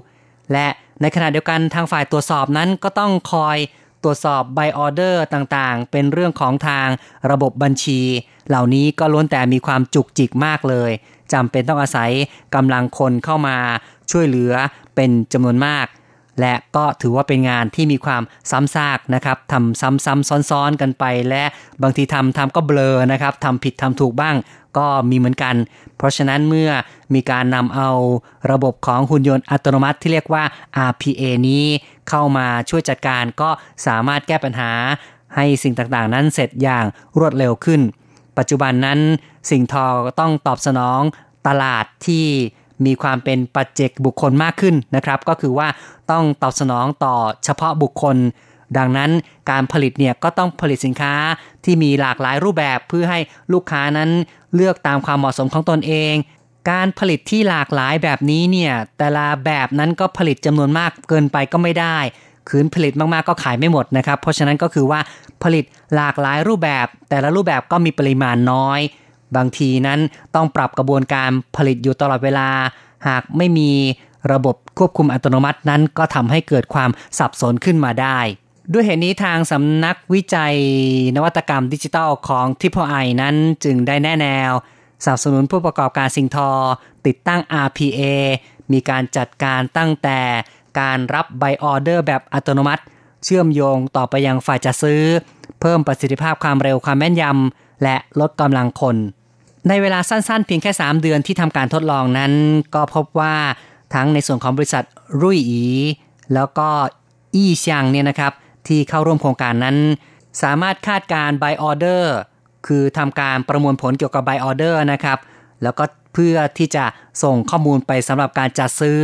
[0.51, 0.67] และ
[1.01, 3.57] ในขณะเดียวกันทางฝ่ายตรวจสอบนั้นก็ต้องคอย
[4.03, 6.87] ตรวจสอบใบออเดอร์ต่างๆ เป็นเรื่องของทาง
[7.31, 8.01] ระบบบัญชี
[8.49, 10.91] เหล่านี้ก็ล้วนแต่มีความจุกจิกมากเลย
[11.33, 12.11] จำเป็นต้องอาศัย
[12.55, 13.57] กำลังคนเข้ามา
[14.11, 14.53] ช่วยเหลือ
[14.95, 15.85] เป็นจำนวนมาก
[16.39, 21.43] และก็ถือว่าเป็นงานที่มีความซ้ำซากนะครับทำซ้ำๆซ้อนๆกันไป และ
[21.81, 24.35] บางทีทำทำก็เบลอนะครับทำผิดทำถูกบ้าง
[24.77, 25.55] ก็มีเหมือนกัน
[25.97, 26.69] เพราะฉะนั้นเมื่อ
[27.13, 27.89] มีการนำเอา
[28.51, 30.43] ระบบของหุ่นยนต์อัตโนมัติที่เรียกว่า
[30.89, 31.63] RPA นี้
[32.09, 33.49] เข้ามาช่วยจัดการก็
[33.87, 34.71] สามารถแก้ปัญหา
[35.35, 36.85] ให้สิ่งต่างๆ นั้นเสร็จอย่าง
[37.19, 37.81] รวดเร็วขึ้น
[38.37, 38.99] ปัจจุบันนั้น
[39.49, 39.85] สิ่งทอ
[40.19, 41.01] ต้องตอบสนอง
[41.47, 42.25] ตลาดที่
[42.85, 45.67] มีความเป็นปัจเจกบุคคลมากขึ้นนะครับ ก็คือว่า
[46.11, 48.17] ต้องตอบสนองต่อเฉพาะบุคคล
[48.77, 49.11] ดังนั้น
[49.51, 51.13] การผลิตเนี่ยก็ต้องผลิตสินค้า
[51.63, 53.19] ที่มีหลากหลายรูปแบบเพื่อให้
[53.53, 54.09] ลูกค้านั้น
[54.55, 56.13] เลือกตามความเหมาะสมของตนเอง
[56.71, 61.97] การผลิตที่หลากหลายแบบนี้เนี่ยแต่ละแบบนั้นก็ผลิตจำนวนมากเกินไปก็ไม่ได้
[62.49, 64.99] คืนผลิตมากๆก็ขายไม่หมดนะครับ เพราะฉะนั้นก็คือว่า
[65.43, 65.63] ผลิต
[65.95, 68.79] หลากหลายรูปแบบ แต่ละรูปแบบก็มีปริมาณน้อย
[69.35, 69.99] บางทีนั้น
[70.35, 72.49] ต้องปรับกระบวนการผลิตอยู่ตลอดเวลา
[73.07, 73.71] หากไม่มี
[74.31, 78.19] ระบบควบคุมอัตโนมัตินั้นก็ทำให้เกิดความสับสนขึ้นมาได้
[78.73, 80.55] ด้วยเหตุนี้ทางสำนักวิจัย
[81.15, 84.51] นวัตกรรมดิจิทัลของทิพไอนั้นจึงได้แน่แนว
[85.03, 86.49] สนับสนุนผู้ประกอบการสิงทอ
[87.05, 88.01] ติดตั้ง RPA
[88.71, 90.19] มีการจัดการตั้งแต่
[90.79, 92.83] การรับใบออเดอร์แบบอัตโนมัติ
[93.23, 95.01] เชื่อมโยงต่อไปยังฝ่ายจัดซื้อ
[95.61, 98.95] เพิ่มประสิทธิภาพความเร็วความแม่นยำและลดกำลังคน
[99.67, 102.31] ในเวลาสั้นๆ เพียงแค่ 3 เดือนที่ทำการทดลองนั้น
[102.75, 103.35] ก็พบว่า
[103.93, 104.83] ทั้งในส่วนของบริษัท
[105.21, 105.63] รุ่ยอี
[106.33, 106.67] แล้วก็
[107.35, 108.33] อี้เซียงเนี่ยนะครับ
[108.67, 109.77] ที่เข้าร่วมโครงการนั้น
[110.41, 112.15] สามารถคาดการณ์ใบออเดอร์
[112.67, 115.17] คือทำการประมวลผลเกี่ยวกับใบออเดอร์นะครับ
[115.63, 116.85] แล้วก็เพื่อที่จะ
[117.23, 118.99] ส่งข้อมูลไปสำหรับการจัดซื้อ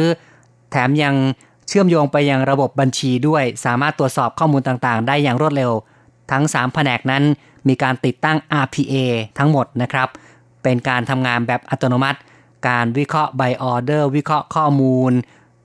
[0.72, 1.16] แถมยัง
[1.68, 5.72] เชื่อมโยงไปยังระบบบัญชีด้วย สามารถตรวจสอบข้อมูลต่างๆ ได้อย่างรวดเร็ว
[6.32, 7.24] ทั้ง 3 แผนกนั้น
[7.68, 8.94] มีการติดตั้ง RPA
[9.38, 10.08] ทั้งหมดนะครับ
[10.64, 12.20] เป็นการทำงานแบบอัตโนมัติ
[12.68, 15.14] การวิเคราะห์ใบออเดอร์วิเคราะห์ข้อมูล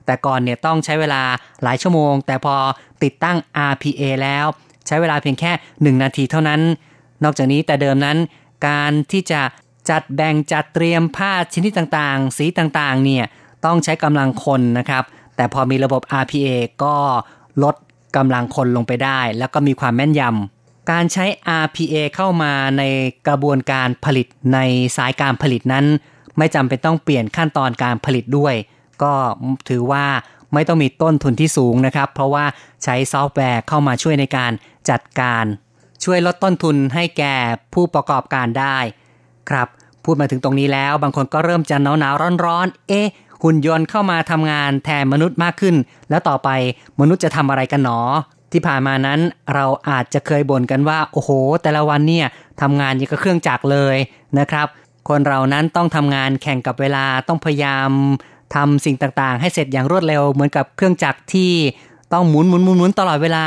[0.07, 1.23] แต่ก่อนเนี่ยต้องใช้เวลา
[1.63, 2.57] หลายชั่วโมง แต่พอ
[3.03, 3.37] ติดตั้ง
[3.71, 4.47] RPA แล้ว
[4.87, 5.53] ใช้เวลาเพียงแค่
[5.97, 6.61] 1 นาทีเท่านั้น
[7.25, 8.19] นอกจากนี้แต่เดิมนั้น
[8.69, 9.43] การที่จะ
[9.91, 13.25] จัดแบ่งจัดเตรียมผ้าชนิดต่างๆ สีต่างๆเนี่ย
[13.65, 15.05] ต้องใช้กำลังคนนะครับ
[15.37, 16.49] แต่พอมีระบบ RPA
[16.83, 16.97] ก็
[17.63, 17.75] ลด
[18.17, 20.58] กำลังคนลงไปได้ แล้วก็มีความแม่นยำ
[20.91, 21.25] การใช้
[21.63, 22.83] RPA เข้ามาใน
[23.29, 24.59] กระบวนการผลิตใน
[24.97, 25.87] สายการผลิตนั้น
[26.39, 28.55] ไม่จำเป็นต้องเปลี่ยนขั้นตอนการผลิตด้วย
[29.03, 29.15] ก็
[29.69, 30.07] ถือว่า
[30.55, 32.45] ไม่ต้องมีต้นทุนที่สูงนะครับ เพราะว่า
[32.85, 34.53] ใช้ซอฟต์แวร์เข้ามาช่วยในการ
[34.91, 35.45] จัดการ
[36.05, 37.35] ช่วยลดต้นทุนให้แก่
[37.75, 38.79] ผู้ประกอบการได้
[39.51, 39.69] ครับ
[40.05, 43.07] พูดมาถึงตรงนี้แล้ว บางคนก็เริ่มจะหนาวหนาวร้อนร้อนเอ๊ะ
[43.43, 45.75] หุ่นยนต์เข้ามาทำงานแทนมนุษย์มากขึ้น
[46.11, 46.49] แล้วต่อไป
[47.01, 48.01] มนุษย์จะทำอะไรกันหนอ
[48.53, 49.21] ที่ผ่านมานั้น
[49.55, 51.31] เราอาจจะเคยบ่นกันว่า โอ้โห
[51.63, 52.27] แต่ละวันเนี่ย
[52.61, 53.97] ทำงานยังกับเครื่องจักรเลย
[54.39, 54.67] นะครับ
[55.09, 57.91] คนเรานั้นต้องทำงานแข่งกับเวลาต้องพยายาม
[58.55, 61.53] ทำสิ่งต่างๆ ให้เสร็จอย่างรวดเร็วเหมือนกับเครื่องจักรที่
[62.13, 63.45] ต้องหมุนหมุนหมุนหมุนตลอดเวลา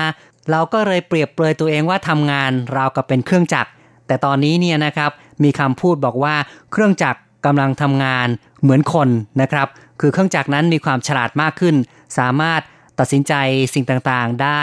[0.52, 3.70] เราก็เลยเปรียบเปรยตัวเองว่าทำงานเรากับเป็นเครื่องจักร
[4.08, 5.12] แต่ตอนนี้เนี่ยนะครับ
[5.44, 6.36] มีคำพูดบอกว่า
[6.72, 8.28] เครื่องจักรกำลังทำงาน
[8.62, 9.10] เหมือนคน
[9.42, 9.68] นะครับ
[10.00, 11.76] คือเครื่องจักรนั้นมีความฉลาดมากขึ้น
[12.18, 12.62] สามารถ
[13.00, 13.34] ตัดสินใจ
[13.74, 14.62] สิ่งต่างๆ ได้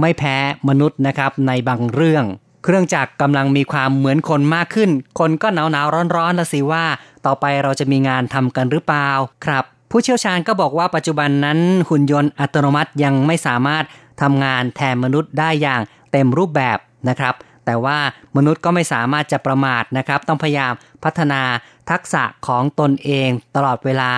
[0.00, 0.36] ไม่แพ้
[0.68, 2.24] มนุษย์นะครับในบางเรื่อง
[2.64, 6.84] เครื่องจักรกำลังมีความเหมือนคนมากขึ้น คนก็หนาวหนาวร้อนร้อนละสิว่า
[7.26, 9.10] ต่อไปเราจะมีงานทำกันหรือเปล่า
[9.44, 13.84] ครับ ผู้เชี่ยวชาญก็บอกว่าปัจจุบันนั้นหุ่นยนต์อัตโนมัติยังไม่สามารถ
[14.22, 15.80] ทำงานแทนมนุษย์ได้อย่าง
[16.12, 16.78] เต็มรูปแบบ
[17.08, 17.98] นะครับ แต่ว่า
[18.36, 20.72] มนุษย์ก็ไม่สามารถจะประมาทนะครับ ต้องพยายาม
[21.04, 21.42] พัฒนา
[21.90, 24.12] ทักษะของตนเองตลอดเวลา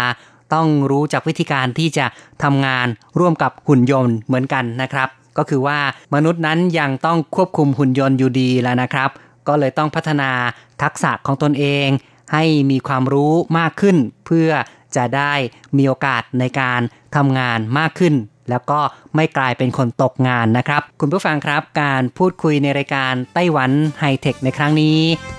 [0.55, 2.07] ต้องรู้จักวิธีการที่จะ
[2.43, 2.87] ทำงาน
[3.19, 5.09] ร่วมกับหุ่นยนต์เหมือนกันนะครับ
[5.39, 5.79] ก็คือว่า
[6.15, 9.11] มนุษย์นั้นยังต้องควบคุมหุ่นยนต์อยู่ดีแล้วนะครับ
[9.49, 10.31] ก็เลยต้องพัฒนา
[10.83, 11.89] ทักษะของตนเอง
[12.33, 13.97] ให้มีความรู้มากขึ้น
[14.27, 14.51] เพื่อ
[14.97, 15.33] จะได้
[15.77, 16.81] มีโอกาสในการ
[17.17, 18.15] ทำงานมากขึ้น
[18.51, 18.81] แล้วก็
[19.17, 23.71] ไม่กลายเป็นคนตกงานนะครับ คุณผู้ฟังครับ การพูดคุยในรายการไต้หวัน
[24.01, 24.99] ไฮเทคในครั้งนี้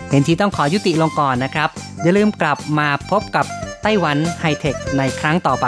[0.09, 1.69] เห็นที่ต้องขอยุติลงก่อนนะครับ
[2.03, 3.45] อย่าลืมกลับมาพบกับ
[3.83, 5.67] ไต้หวันไฮเทคในครั้งต่อไป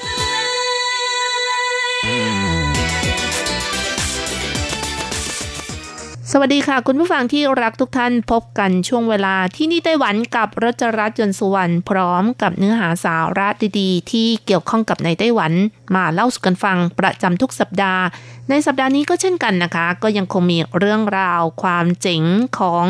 [6.33, 13.47] สวัสดีค่ะ คุณผู้ฟังที่รักทุกท่านพบกันช่วงเวลาที่นี่ไต้หวันกับรัชรัตน์ยนสุวรรณพร้อมกับเนื้อหาสาระ
[13.79, 15.53] ดีๆ ที่เกี่ยวข้องกับในไต้หวัน
[15.95, 18.03] มาเล่าสู่กันฟังประจำทุกสัปดาห์
[18.49, 22.23] ในสัปดาห์นี้ก็เช่นกันนะคะ ก็ยังคงมีเรื่องราวความเจ๋ง
[22.59, 22.85] ของ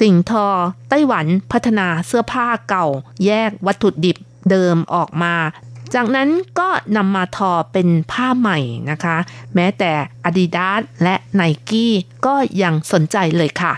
[0.00, 0.46] สิ่งทอ
[0.90, 2.86] ไต้หวันพัฒนาเสื้อผ้าเก่า
[3.24, 4.16] แยกวัตถุดิบ
[4.50, 5.34] เดิมออกมา
[5.94, 8.58] จากนั้นก็นำมาทอเป็นผ้าใหม่
[8.90, 9.16] นะคะ
[9.54, 9.92] แม้แต่
[10.28, 11.92] Adidas และ n i กี้
[12.26, 13.72] ก็ยังสนใจเลยค่ะ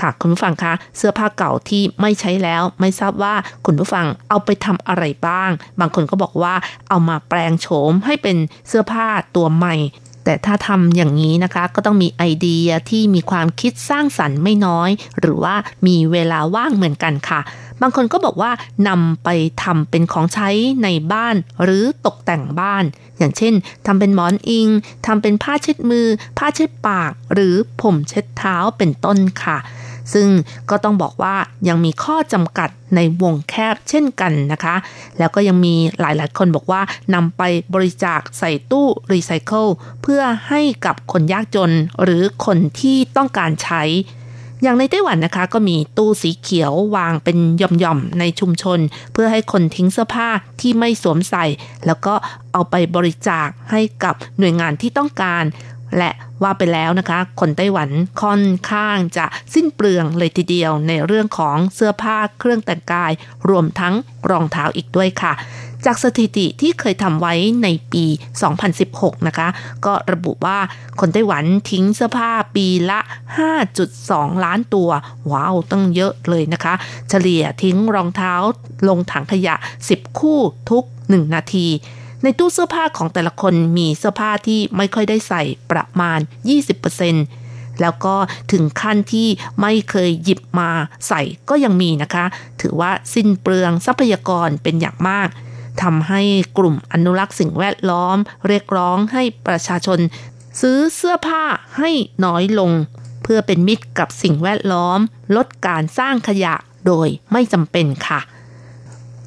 [0.00, 3.34] ค่ะคุณผู้ฟังคะ เสื้อผ้าเก่าที่ไม่ใช้แล้วไม่ทราบว่า
[3.66, 6.54] คุณผู้ฟังเอาไปทำอะไรบ้าง บางคนก็บอกว่า
[6.88, 8.36] เอามาแปลงโฉมให้เป็น
[8.68, 9.76] เสื้อผ้าตัวใหม่
[10.24, 14.90] แต่ถ้าทำอย่างนี้นะคะก็ต้องมีไอเดียที่มีความคิดสร้างสรรค์ไม่น้อย
[15.20, 15.54] หรือว่า
[15.86, 17.40] มีเวลาว่างเหมือนกันค่ะ
[17.82, 18.50] บางคนก็บอกว่า
[18.88, 19.28] นำไป
[19.62, 20.48] ทำเป็นของใช้
[20.84, 22.84] ในบ้านหรือตกแต่งบ้าน
[23.18, 23.54] อย่างเช่น
[23.86, 24.68] ทำเป็นหมอนอิง
[25.06, 26.06] ทำเป็นผ้าเช็ดมือ
[26.38, 29.58] ผ้าเช็ดปาก หรือผมเช็ดเท้าเป็นต้นค่ะ
[30.14, 30.28] ซึ่ง
[30.70, 31.36] ก็ต้องบอกว่า
[31.68, 34.76] ยังมีข้อจำกัดในวงแคบเช่นกันนะคะ
[35.18, 36.82] แล้วก็ยังมีหลายๆคนบอกว่า
[37.14, 37.42] นำไป
[37.74, 39.66] บริจาคใส่ตู้รีไซเคิล
[40.02, 43.82] เพื่อให้กับคนยากจนหรือคนที่ต้องการใช้
[44.62, 48.78] อย่างในไต้หวันนะคะ ก็มีตู้สีเขียววางเป็นหย่อมๆในชุมชน
[49.12, 50.28] เพื่อให้คนทิ้งเสื้อผ้า
[50.60, 51.44] ที่ไม่สวมใส่
[51.86, 52.14] แล้วก็
[52.52, 55.44] เอาไปบริจาคให้กับหน่วยงานที่ต้องการ
[55.98, 56.10] และ
[56.42, 57.88] ว่าไปแล้วนะคะ คนไต้หวัน
[58.22, 63.12] ค่อนข้างจะสิ้นเปลืองเลยทีเดียวในเรื่องของเสื้อผ้าเครื่องแต่งกาย
[63.48, 63.94] รวมทั้ง
[64.30, 65.32] รองเท้าอีกด้วยค่ะ
[65.86, 68.04] จากสถิติที่เคยทำไว้ในปี
[68.66, 69.48] 2016 นะคะ
[69.86, 70.58] ก็ระบุว่า
[71.00, 73.00] คนไต้หวันทิ้งเสื้อผ้าปีละ
[73.72, 74.90] 5.2 ล้านตัว
[75.32, 76.74] ว้าวตั้งเยอะเลยนะคะ
[77.08, 78.34] เฉลี่ยทิ้งรองเท้า
[78.88, 79.54] ลงถังขยะ
[79.88, 81.68] 10 คู่ทุก 1 นาที
[82.22, 86.18] ในตู้เสื้อผ้าของแต่ละคนมีเสื้อผ้าที่ไม่ค่อยได้ใส่ประมาณ
[87.00, 88.14] 20%แล้วก็
[88.52, 89.28] ถึงขั้นที่
[89.60, 90.70] ไม่เคยหยิบมา
[91.08, 92.24] ใส่ก็ยังมีนะคะ
[92.60, 95.28] ถือว่าสิ้นเปลืองทรัพยากรเป็นอย่างมาก
[95.82, 96.20] ทำให้
[96.58, 99.98] กลุ่มอนุรักษ์สิ่งแวดล้อม เรียกร้องให้ประชาชน
[100.60, 101.44] ซื้อเสื้อผ้า
[101.78, 101.90] ให้
[102.24, 102.72] น้อยลง
[103.22, 104.98] เพื่อเป็นมิตรกับสิ่งแวดล้อม
[105.36, 106.54] ลดการสร้างขยะ
[106.86, 108.20] โดยไม่จำเป็นค่ะ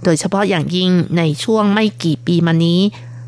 [0.03, 2.79] โดยเฉพาะอย่างยิ่งในช่วงไม่กี่ปีมานี้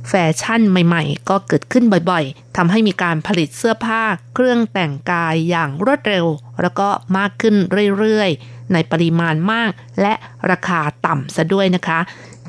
[0.10, 4.02] แฟชั่นใหม่ๆ ก็เกิดขึ้นบ่อยๆทำให้มีการผลิตเสื้อผ้า
[4.34, 6.26] เครื่องแต่งกายอย่างรวดเร็ว
[6.62, 7.56] แล้วก็มากขึ้น
[7.98, 10.14] เรื่อยๆในปริมาณมากและ
[10.52, 12.00] ราคาต่ำซะด้วยนะคะ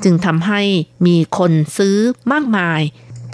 [0.03, 0.61] จึงทำให้
[1.05, 1.97] มีคนซื้อ
[2.31, 2.81] มากมาย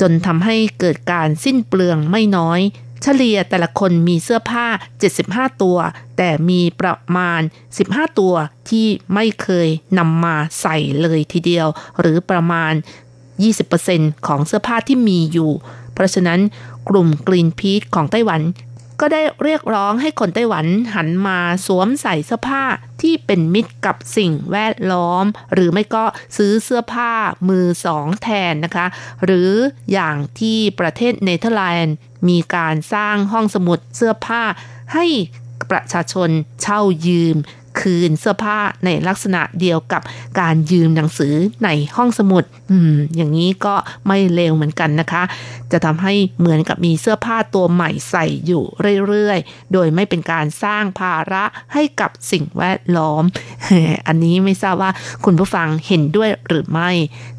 [0.02, 2.60] จนทำให้เกิดการสิ้นเปลืองไม่น้อย
[3.02, 4.65] เฉลี่ยแต่ละคนมีเสื้อผ้า
[5.13, 5.78] 75 ตัว
[6.17, 7.41] แต่มีประมาณ
[7.80, 8.34] 15 ตัว
[8.69, 11.67] ที่ไม่เคยนำมาใส่เลยทีเดียว
[12.00, 12.74] หรือประมาณ
[13.50, 15.52] 20%ของเสื้อผ้าที่มีอยู่
[15.93, 16.39] เพราะฉะนั้น
[16.89, 18.41] กลุ่มกรีนพีทของไต้หวัน
[19.02, 22.64] ก็ได้เรียกร้องให้คนไต้หวันหันมาสวมใส่เสื้อผ้า
[23.02, 26.06] ที่เป็นมิตรกับสิ่งแวดล้อม หรือไม่ก็
[26.38, 27.12] ซื้อเสื้อผ้า
[27.50, 28.86] มือสองแทนนะคะ
[29.26, 29.52] หรือ
[29.92, 31.96] อย่างที่ประเทศเนเธอร์แลนด์
[32.30, 34.44] มีการสร้างห้องสมุดเสื้อผ้า
[34.94, 35.06] ให้
[35.72, 36.30] ประชาชน
[36.62, 37.38] เช่ายืม
[37.80, 40.02] คืนเสื้อผ้าในลักษณะเดียวกับ
[40.40, 43.76] การยืมหนังสือในห้องสมุด อืม อย่างนี้ก็
[44.08, 45.24] ไม่เลวเหมือนกันนะคะ
[45.72, 48.64] จะทำให้เหมือนกับมีเสื้อผ้าตัวใหม่ใส่อยู่
[49.08, 53.24] เรื่อยๆ โดยไม่เป็นการสร้างภาระให้กับสิ่งแวดล้อม
[54.08, 54.92] อันนี้ไม่ทราบว่า
[55.26, 56.92] คุณผู้ฟังเห็นด้วยหรือไม่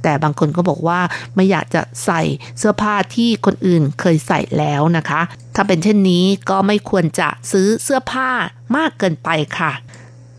[0.03, 1.01] แต่บางคนก็บอกว่า
[1.35, 2.23] ไม่อยากจะใส่
[2.59, 5.21] เสื้อผ้าที่คนอื่นเคยใส่แล้วนะคะ
[5.57, 8.31] ถ้าเป็นเช่นนี้ก็ไม่ควรจะซื้อเสื้อผ้า
[8.77, 9.29] มากเกินไป
[9.59, 9.73] ค่ะ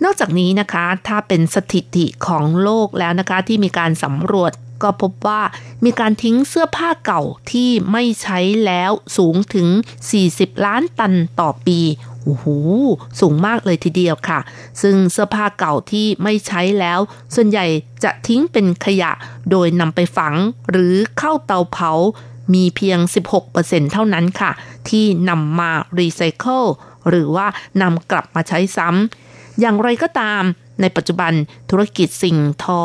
[0.03, 4.51] นอกจากนี้นะคะถ้าเป็นสถิติของโลกแล้วนะคะที่มีการสำรวจ
[4.83, 5.41] ก็พบว่า
[5.85, 9.67] มีการทิ้งเสื้อผ้าเก่าที่ไม่ใช้แล้วสูงถึง
[10.17, 11.79] 40 ล้านตันต่อปี
[12.23, 12.45] โอ้โห
[13.19, 14.39] สูงมากเลยทีเดียวค่ะ
[14.81, 16.99] ซึ่งเสื้อผ้าเก่าที่ไม่ใช้แล้ว
[17.35, 17.65] ส่วนใหญ่
[18.03, 19.11] จะทิ้งเป็นขยะ
[19.51, 20.35] โดยนำไปฝัง
[20.69, 21.91] หรือเข้าเตาเผา
[22.53, 22.99] มีเพียง
[23.45, 24.51] 16%เท่านั้นค่ะ
[24.89, 26.63] ที่นำมารีไซเคิล
[27.09, 27.47] หรือว่า
[27.81, 29.22] นำกลับมาใช้ซ้ำ
[29.59, 30.43] อย่างไรก็ตาม
[30.81, 31.33] ในปัจจุบัน
[31.69, 32.81] ธุรกิจสิ่งทอ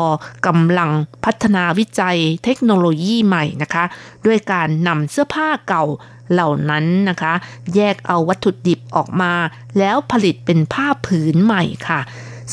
[0.47, 0.91] กำลัง
[1.25, 3.83] พัฒนาวิจัยเทคโนโลยีใหม่นะคะ
[4.25, 5.85] ด้วยการนำเสื้อผ้าเก่า
[6.31, 7.33] เหล่านั้นนะคะ
[7.75, 9.33] แยกเอาวัตถุดิบออกมา
[9.79, 11.99] แล้วผลิตเป็นผ้าผืนใหม่ค่ะ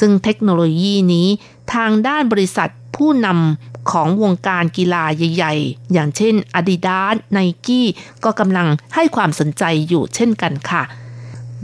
[0.00, 1.28] ซึ่งเทคโนโลยีนี้
[1.74, 7.82] ทางด้านบริษัทผู้นำของวงการกีฬาใหญ่ ๆ อย่างเช่น Adidas Nike
[8.24, 10.82] ก็กำลังให้ความสนใจอยู่เช่นกันค่ะ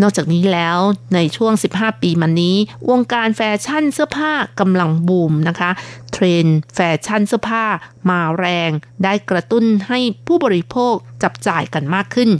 [0.00, 0.78] นอกจากนี้แล้ว
[1.14, 2.56] ในช่วง 15 ปีมานี้
[2.90, 5.70] วงการแฟชั่นเสื้อผ้ากำลังบูมนะคะ
[6.12, 7.64] เทรนด์แฟชั่นเสื้อผ้า
[8.10, 8.70] มาแรง
[9.04, 12.30] ได้กระตุ้นให้ผู้บริโภคจับจ่ายกันมากขึ้น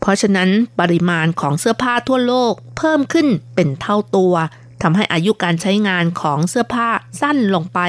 [0.00, 0.50] เพราะฉะนั้น
[0.80, 4.34] ปริมาณของเสื้อผ้าทั่วโลกเพิ่มขึ้นเป็นเท่าตัว
[4.82, 6.88] ทำให้อายุการใช้งานของเสื้อผ้า
[7.20, 7.80] สั้นลงไป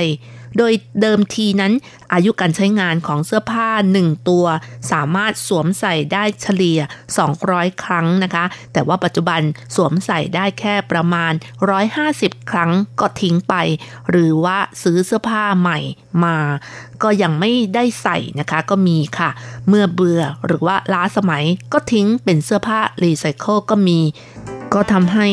[0.58, 1.74] โดยเดิมทีนั้น
[2.14, 3.68] อายุการใช้งานของเสื้อผ้า
[3.99, 4.45] 1 ตัว
[4.91, 6.80] สามารถสวมใส่ได้เฉลี่ย
[7.32, 9.41] 200 ครั้งนะคะ แต่ว่าปัจจุบัน
[9.76, 11.34] สวมใส่ได้แค่ประมาณ
[11.91, 13.56] 150 ครั้งก็ทิ้งไป
[14.10, 15.80] หรือว่าซื้อเสื้อผ้าใหม่
[16.24, 16.38] มา
[17.03, 19.30] ก็ยังไม่ได้ใส่นะคะก็มีค่ะ
[19.68, 21.43] เมื่อเบื่อหรือว่าล้าสมัย
[21.74, 23.99] ก็ทิ้งเป็นเสื้อผ้ารีไซเคิลก็มี
[24.74, 25.28] ก็ทำให้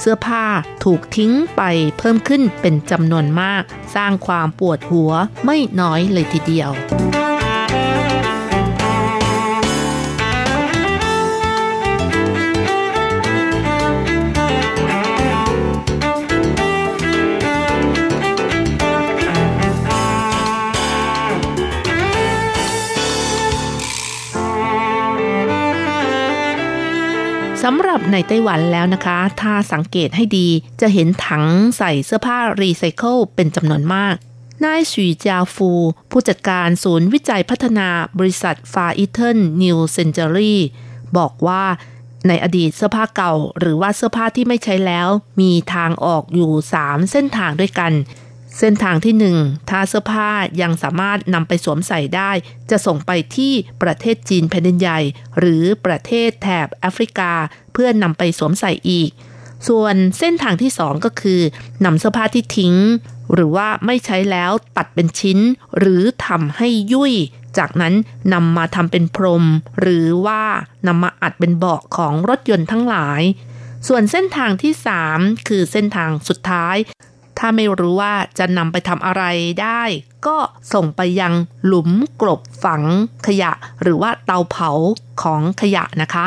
[0.00, 0.44] เสื้อผ้า
[0.84, 1.62] ถูกทิ้งไป
[1.98, 3.62] เพิ่มขึ้นเป็นจำนวนมาก
[3.94, 5.12] สร้างความปวดหัว
[5.44, 6.70] ไม่น้อยเลยทีเดียว
[27.62, 30.48] สำหรับในไต้หวันแล้วนะคะ ถ้าสังเกตให้ดี
[30.80, 31.44] จะเห็นถัง
[31.78, 34.14] ใส่เสื้อผ้ารีไซเคิลเป็นจำนวนมาก
[34.64, 35.70] นายสุยจาฟู
[36.10, 37.88] ผู้จัดการศูนย์วิจัยพัฒนา
[38.18, 40.60] บริษัท Far Eastern New Century
[41.16, 41.64] บอกว่า
[42.28, 45.08] ในอดีตเสื้อผ้าเก่า หรือว่าเสื้อผ้าที่ไม่ใช้แล้ว
[45.40, 46.52] มีทางออกอยู่
[46.82, 47.92] 3 เส้นทางด้วยกัน
[48.58, 50.30] เส้นทางที่ 1 ถ้าเสื้อผ้า
[50.62, 52.30] ยังสามารถนำไปสวมใส่ได้
[52.70, 53.52] จะส่งไปที่
[53.82, 55.00] ประเทศจีนแผ่นดินใหญ่
[55.38, 57.32] หรือประเทศแถบแอฟริกา
[57.72, 59.10] เพื่อนำไปสวมใส่อีก
[59.68, 61.40] ส่วนเส้นทางที่ 2 ก็คือ
[61.84, 62.74] นำเสื้อผ้าที่ทิ้ง
[63.34, 65.38] หรือว่าไม่ใช้แล้วตัดเป็นชิ้น
[65.78, 67.12] หรือทำให้ยุ่ย
[67.58, 67.94] จากนั้น
[68.32, 69.44] นำมาทำเป็นพรม
[69.80, 70.42] หรือว่า
[70.86, 73.22] นำมาอัดเป็นเบาะของรถยนต์ทั้งหลาย
[73.88, 74.72] ส่วนเส้นทางที่
[75.10, 76.76] 3 คือเส้นทางสุดท้าย
[77.38, 79.24] ถ้าไม่รู้ว่าจะนำไปทำอะไร
[79.62, 79.82] ได้
[80.26, 80.36] ก็
[80.74, 81.32] ส่งไปยัง
[81.66, 82.82] หลุมกลบฝัง
[83.26, 84.70] ขยะ หรือว่าเตาเผา
[85.22, 86.26] ของขยะนะคะ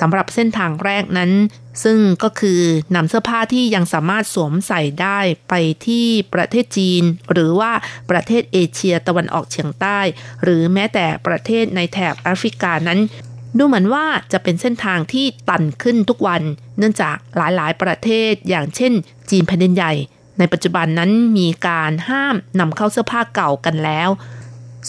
[0.00, 1.32] สำหรับเส้นทางแรกนั้น
[1.84, 2.60] ซึ่งก็คือ
[2.94, 5.54] นำเสื้อผ้าที่ยังสามารถสวมใส่ได้ไป
[5.86, 7.02] ที่ประเทศจีน
[7.32, 7.72] หรือว่า
[8.10, 9.98] ประเทศเอเชียตะวันออกเฉียงใต้
[10.42, 13.00] หรือแม้แต่ประเทศในแถบแอฟริกานั้น
[13.58, 16.42] ดูเหมือนว่าจะเป็นเส้นทางที่ตันขึ้นทุกวัน
[16.78, 18.92] เนื่องจากหลายๆ ประเทศอย่างเช่น
[19.30, 19.92] จีนแผ่นดินใหญ่
[20.38, 24.08] ในปัจจุบันนั้นมีการห้ามนำเข้าเสื้อผ้าเก่ากันแล้ว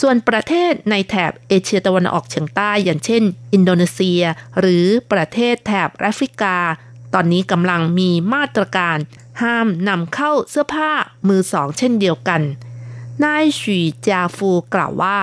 [0.02, 4.22] ส่วนประเทศในแถบเอเชียตะวันออกเฉียงใต้อย่างเช่น อินโดนีเซีย
[4.60, 6.58] หรือประเทศแถบแอฟริกา
[7.14, 8.98] ตอนนี้กำลังมีมาตรการ
[9.42, 10.92] ห้ามนำเข้าเสื้อผ้า
[11.28, 12.42] มือสอง เช่นเดียวกัน
[13.24, 15.18] นายฉีจาฟูกล่าวว่า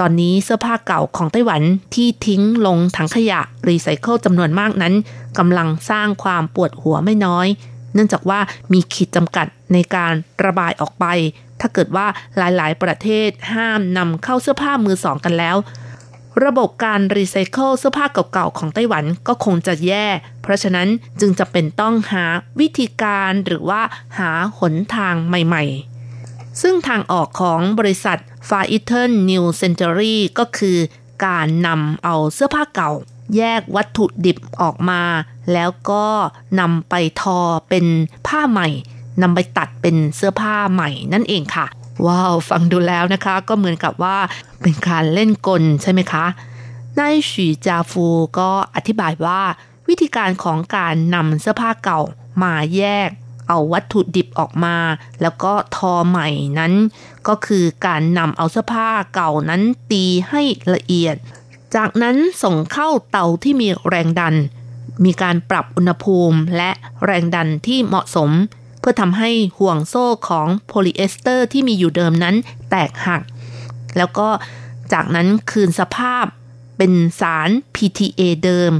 [0.00, 1.62] ตอนนี้เสื้อผ้าเก่าของไต้หวัน
[1.94, 4.94] ที่ทิ้งลงถังขยะรีไซเคิลจำนวนมากนั้น
[5.38, 7.46] กำลังสร้างความปวดหัวไม่น้อย
[7.94, 8.40] เนื่องจากว่า
[8.72, 10.12] มีขีดจำกัดในการ
[10.44, 11.04] ระบายออกไป
[11.60, 15.56] ถ้าเกิดว่าหลายๆ ประเทศห้ามนำเข้าเสื้อผ้ามือสองกันแล้ว
[16.44, 20.06] ระบบการรีไซเคิลเสื้อผ้าเก่าๆของไต้หวันก็คงจะแย่
[20.42, 20.88] เพราะฉะนั้น
[21.20, 22.24] จึงจะเป็นต้องหา
[22.60, 23.80] วิธีการหรือว่า
[24.18, 25.93] หาหนทางใหม่ ๆ
[26.62, 30.78] ซึ่งทางออกของบริษัท Far Eastern New Century ก็คือ
[31.26, 32.90] การนำเอาเสื้อผ้าเก่า
[33.36, 35.02] แยกวัตถุดิบออกมา
[35.52, 36.06] แล้วก็
[36.60, 37.38] นำไปทอ
[37.68, 37.86] เป็น
[38.26, 38.68] ผ้าใหม่
[39.22, 41.66] นำไปตัดเป็นเสื้อผ้าใหม่นั่นเองค่ะ
[42.06, 44.18] ว้าว ฟังดูแล้วนะคะ ก็เหมือนกับว่า
[44.60, 46.24] เป็นการเล่นกลใช่ไหมคะ
[46.98, 48.06] นายฉีจาฟู
[48.38, 49.40] ก็อธิบายว่า
[49.88, 52.00] วิธีการของการนำเสื้อผ้าเก่า
[52.42, 53.10] มาแยก
[53.48, 54.76] เอาวัตถุดิบออกมา
[55.22, 56.28] แล้วก็ทอใหม่
[56.58, 56.72] นั้น
[57.28, 60.42] ก็คือการนำเอาเสื้อผ้าเก่านั้นตีให้
[60.74, 61.16] ละเอียด
[61.76, 64.34] จากนั้นส่งเข้าเตาที่มีแรงดัน
[65.04, 66.70] มีการปรับอุณหภูมิและ
[67.04, 68.30] แรงดันที่เหมาะสม
[68.80, 72.34] เพื่อทำให้ห่วงโซ่ของโพลีเอสเตอร์ที่มีอยู่เดิมนั้น
[72.70, 73.22] แตกหัก
[73.96, 74.28] แล้วก็
[74.92, 76.24] จากนั้นคืนสภาพ
[76.78, 78.72] เป็นสาร PTA เดิม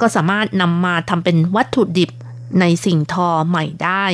[0.00, 2.10] ก็สามารถนำมาทำเป็นวัตถุดิบ
[2.60, 4.06] ในสิ่งทอใหม่ได้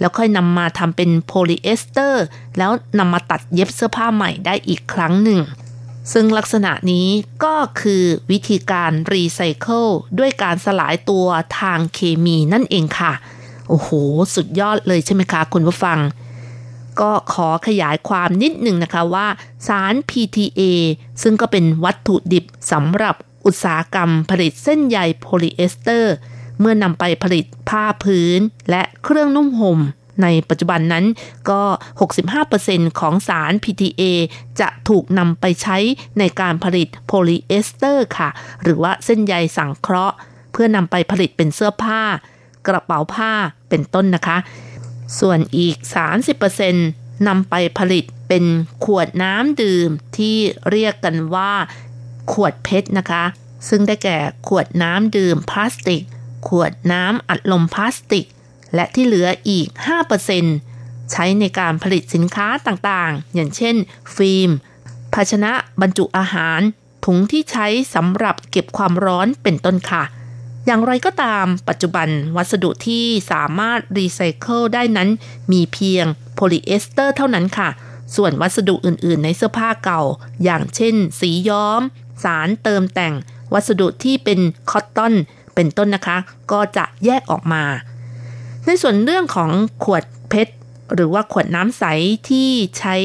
[0.00, 2.24] แล้วค่อยนำมาทำเป็นโพลีเอสเตอร์
[2.58, 5.40] แล้วนำมาตัดเย็บเสื้อผ้าใหม่ได้อีกครั้งหนึ่ง
[6.12, 7.08] ซึ่งลักษณะนี้
[7.44, 9.86] ก็คือวิธีการรีไซเคิล
[10.18, 11.26] ด้วยการสลายตัว
[11.60, 13.12] ทางเคมีนั่นเองค่ะ
[13.68, 13.88] โอ้โห
[14.34, 15.98] สุดยอดเลยใช่ไหมคะคุณผู้ฟัง
[17.00, 19.26] ก็ขอขยายความนิดหนึ่งนะคะว่า
[19.68, 20.62] สาร PTA
[21.22, 23.14] ซึ่งก็เป็นวัตถุดิบสำหรับ
[23.46, 26.14] อุตสาหกรรมผลิตเส้นใยโพลีเอสเตอร์
[26.60, 28.40] เมื่อนำไปผลิตผ้าพื้น
[28.70, 29.80] และเครื่องนุ่มห่ม
[30.22, 31.04] ในปัจจุบันนั้น
[31.50, 31.62] ก็
[32.30, 34.02] 65%ของสาร PTA
[34.60, 35.76] จะถูกนำไปใช้
[36.18, 38.28] ในการผลิตโพลีเอสเตอร์ค่ะ
[38.62, 40.16] หรือว่าเส้นใยสังเคราะห์
[40.52, 42.02] เพื่อนำไปผลิตเป็นเสื้อผ้า
[42.66, 43.32] กระเป๋าผ้า
[43.68, 44.36] เป็นต้นนะคะ
[45.20, 45.76] ส่วนอีก
[46.52, 48.44] 30%นำไปผลิตเป็น
[48.84, 50.36] ขวดน้ำดื่มที่
[50.70, 51.52] เรียกกันว่า
[52.32, 53.24] ขวด PET นะคะ
[53.68, 56.02] ซึ่งได้แก่ขวดน้ำดื่มพลาสติก
[56.48, 58.26] ขวดน้ำอัดลมพลาสติก
[58.74, 59.66] และที่เหลืออีก
[60.40, 63.76] 5%ใช้ในการผลิตสินค้าต่างๆ อย่างเช่น
[64.16, 64.50] ฟิล์ม
[65.14, 66.60] ภาชนะบรรจุอาหาร
[67.04, 70.02] ถุงที่ใช้สำหรับเก็บความร้อนเป็นต้นค่ะ
[70.66, 75.08] อย่างไรก็ตามปัจจุบันวัสดุที่สามารถรีไซเคิลได้นั้น
[75.52, 77.68] มีเพียงโพลีเอสเตอร์เท่านั้นค่ะ
[78.16, 80.02] ส่วนวัสดุอื่นๆ ในเสื้อผ้าเก่า
[80.44, 81.82] อย่างเช่น สีย้อม
[82.24, 83.14] สารเติมแต่ง
[83.54, 84.40] วัสดุที่เป็น
[84.70, 85.14] cotton
[85.54, 86.16] เป็นต้นนะคะ
[86.52, 87.62] ก็จะแยกออกมา
[88.66, 89.50] ในส่วนเรื่องของ
[89.84, 90.54] ขวด PET
[90.94, 91.84] หรือว่าขวดน้ำใส
[92.28, 92.48] ที่
[92.78, 92.96] ใช้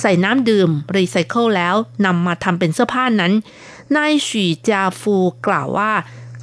[0.00, 1.74] ใส่น้ำดื่มรีไซเคิลแล้ว
[2.06, 3.32] นำมาทำเป็นเสื้อผ้านั้น
[3.96, 5.92] นายฉีจาฟูกล่าวว่า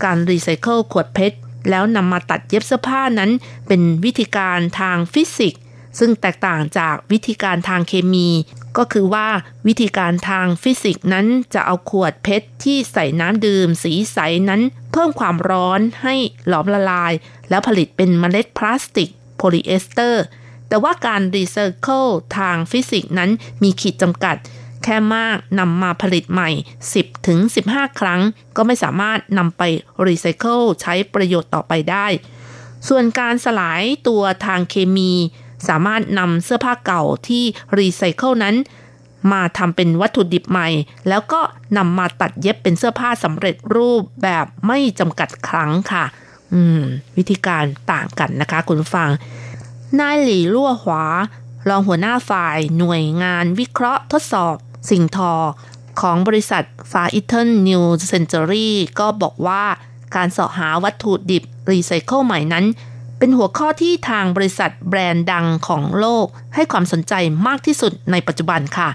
[0.03, 1.37] การรีไซเคิลขวด PET
[1.69, 3.31] แล้วนำมาตัดเย็บเสื้อผ้านั้น
[3.67, 5.61] เป็นวิธีการทางฟิสิกส์
[5.99, 8.27] ซึ่งแตกต่างจากวิธีการทางเคมี
[8.77, 9.27] ก็คือว่า
[9.67, 14.17] วิธีการทางฟิสิกส์นั้นจะเอาขวด PET ที่ใส่น้ำดื่มสีใส
[14.49, 14.61] นั้น
[14.91, 16.15] เพิ่มความร้อนให้
[16.47, 17.13] หลอมละลาย
[17.49, 20.23] แล้วผลิตเป็นเมล็ดพลาสติกโพลีเอสเตอร์
[20.67, 22.05] แต่ว่าการรีไซเคิล
[22.37, 23.31] ทางฟิสิกส์นั้น
[23.63, 24.35] มีขีดจำกัด
[24.83, 26.49] แค่มากนำมาผลิตใหม่
[26.89, 28.21] 10ถึง15ครั้ง
[28.55, 29.61] ก็ไม่สามารถนำไป
[30.07, 32.07] รีไซเคิลใช้ประโยชน์ต่อไปได้
[32.87, 35.13] ส่วนการสลายตัวทางเคมี
[35.67, 37.43] สามารถนำเสื้อผ้าเก่าที่
[37.77, 38.55] รีไซเคิลนั้น
[39.31, 40.67] มาทำเป็นวัตถุดิบใหม่
[41.09, 41.41] แล้วก็
[41.77, 46.05] นำมาตัดเย็บเป็นเสื้อผ้าสำเร็จรูปแบบไม่จำกัดครั้งค่ะ
[46.53, 46.81] อืม
[47.17, 49.09] วิธีการต่างกันนะคะ คุณผู้ฟัง
[49.99, 51.03] นายหลี่ลั่วหวา
[51.69, 54.55] รองหัวหน้าฝ่ายหน่วยงานวิเคราะห์ทดสอบ
[54.89, 55.33] สิ่งทอ
[56.01, 59.63] ของบริษัท Far Eastern New Century ก็บอกว่า
[60.15, 62.65] การเสาะหาวัตถุดิบรีไซเคิลใหม่นั้น
[63.19, 67.13] เป็นหัวข้อที่ทางบริษัทแบรนด์ดังของโลก ให้ความสนใจ
[67.47, 68.89] มากที่สุดในปัจจุบันค่ะ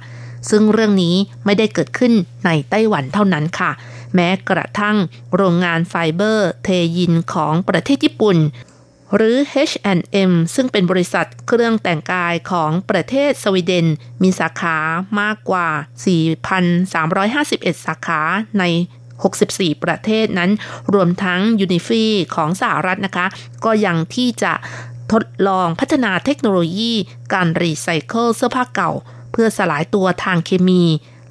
[0.50, 2.12] ซึ่งเรื่องนี้ไม่ได้เกิดขึ้น
[2.44, 3.70] ในไต้หวันเท่านั้นค่ะ
[4.14, 4.96] แม้กระทั่ง
[5.34, 8.38] โรงงาน Fiber Teijin ของประเทศญี่ปุ่น
[9.16, 9.36] หรือ
[9.68, 13.86] H&M ซึ่งเป็นบริษัทเครื่องแต่งกายของประเทศสวีเดน
[14.22, 14.76] มีสาขา
[15.20, 15.68] มากกว่า
[16.96, 18.20] 4,351 สาขา
[18.58, 18.64] ใน
[19.22, 20.50] 64 ประเทศนั้น
[20.94, 22.04] รวมทั้ง Unifi
[22.34, 23.26] ของสหรัฐนะคะ
[23.64, 24.52] ก็ยังที่จะ
[25.12, 26.92] ทดลองพัฒนาเทคโนโลยี
[27.32, 28.90] การรีไซเคิลเสื้อผ้าเก่า
[29.32, 30.82] เพื่อสลายตัวทางเคมี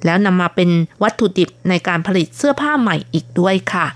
[0.04, 0.70] แล้วนำมาเป็น
[1.02, 3.86] วัตถุดิบในการผลิตเสื้อผ้าใหม่อีกด้วยค่ะ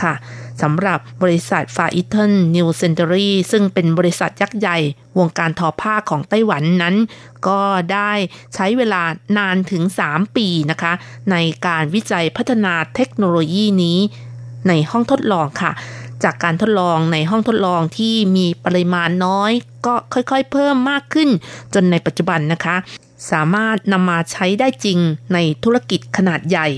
[0.00, 0.14] ค่ะ
[0.62, 4.78] สำหรับบริษัท Far Eastern New Century ซึ่งเป็นบริษัทยักษ์ใหญ่
[5.18, 6.94] วงการทอผ้าของไต้หวันนั้น
[7.48, 7.60] ก็
[7.92, 8.12] ได้
[8.54, 9.02] ใช้เวลา
[9.38, 10.92] นานถึง 3 ปีนะคะ
[11.30, 11.36] ใน
[11.66, 13.98] การวิจัยพัฒนาเทคโนโลยีนี้
[14.68, 15.72] ในห้องทดลองค่ะ
[16.24, 19.52] จากการทดลองในห้องทดลองที่มีปริมาณน้อย
[19.86, 21.28] ก็ค่อยๆ เพิ่มมากขึ้น
[21.74, 22.76] จนในปัจจุบันนะคะ
[23.30, 24.98] สามารถนำมาใช้ได้จริง
[25.32, 26.68] ในธุรกิจขนาดใหญ่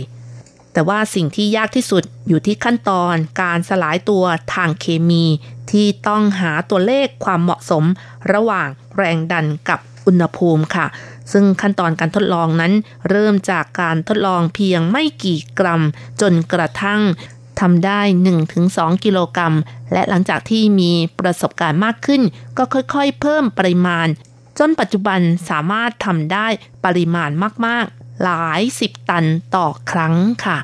[0.77, 4.25] แต่ว่าสิ่งที่ยากที่สุดอยู่ที่ขั้นตอนการสลายตัว
[4.55, 5.25] ทางเคมี
[5.71, 7.85] ที่ต้องหาตัวเลขความเหมาะสม
[8.33, 10.87] ระหว่างแรงดันกับอุณหภูมิค่ะ
[11.33, 12.73] ซึ่งขั้นตอนการทดลองนั้น
[13.11, 15.83] เริ่มจากการทดลองเพียงไม่กี่กรัม
[16.21, 17.01] จนกระทั่ง
[17.61, 18.01] ทำได้
[18.53, 19.55] 1-2 กิโลกรัม
[19.93, 22.23] และหลังจากที่มีประสบการณ์มากขึ้น
[22.57, 24.07] ก็ค่อยๆ เพิ่มปริมาณ
[24.59, 25.21] จนปัจจุบัน
[25.51, 26.47] สามารถทำได้
[26.85, 27.31] ปริมาณ
[27.67, 27.87] มาก
[28.23, 30.15] หลายสิบตันต่อครั้ง
[30.45, 30.59] ค่ะ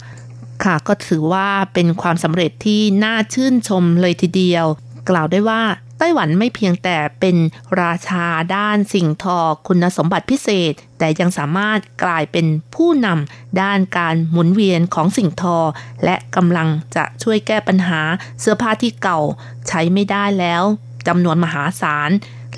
[0.65, 4.67] ค่ะ ก็ถือว่าเป็นความสำเร็จที่น่าชื่นชมเลยทีเดียว
[5.11, 5.63] กล่าวได้ว่า
[5.99, 7.37] ไต้หวันไม่เพียงแต่เป็น
[7.81, 8.27] ราชา
[8.57, 15.59] ด้านสิ่งทอคุณสมบัติพิเศษ แต่ยังสามารถกลายเป็นผู้นำด้านการหมุนเวียนของสิ่งทอ
[16.05, 18.01] และกำลังจะช่วยแก้ปัญหา
[18.41, 19.21] เสื้อผ้าที่เก่า
[19.69, 20.63] ใช้ไม่ได้แล้ว
[21.09, 22.11] จำนวนมหาศาล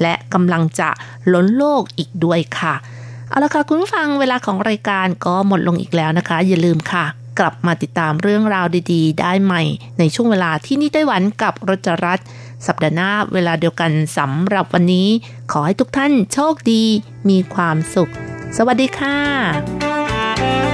[0.03, 0.91] และกำลังจะ
[1.33, 2.75] ล้นโลกอีกด้วยค่ะ
[3.35, 7.05] เอาละค่ะคุณฟังเวลาของรายการก็หมดลงอีกแล้วนะคะ อย่าลืมค่ะ
[7.39, 9.63] กลับมาติดตามเรื่องราวดีๆ ได้ใหม่
[9.99, 12.21] ในช่วงเวลาที่นี่ไต้หวันกับรจรัส
[12.67, 15.09] สัปดาห์หน้าเวลาเดียวกันสำหรับวันนี้
[15.53, 16.83] ขอให้ทุกท่านโชคดี
[17.29, 18.11] มีความสุข
[18.57, 20.74] สวัสดีค่ะ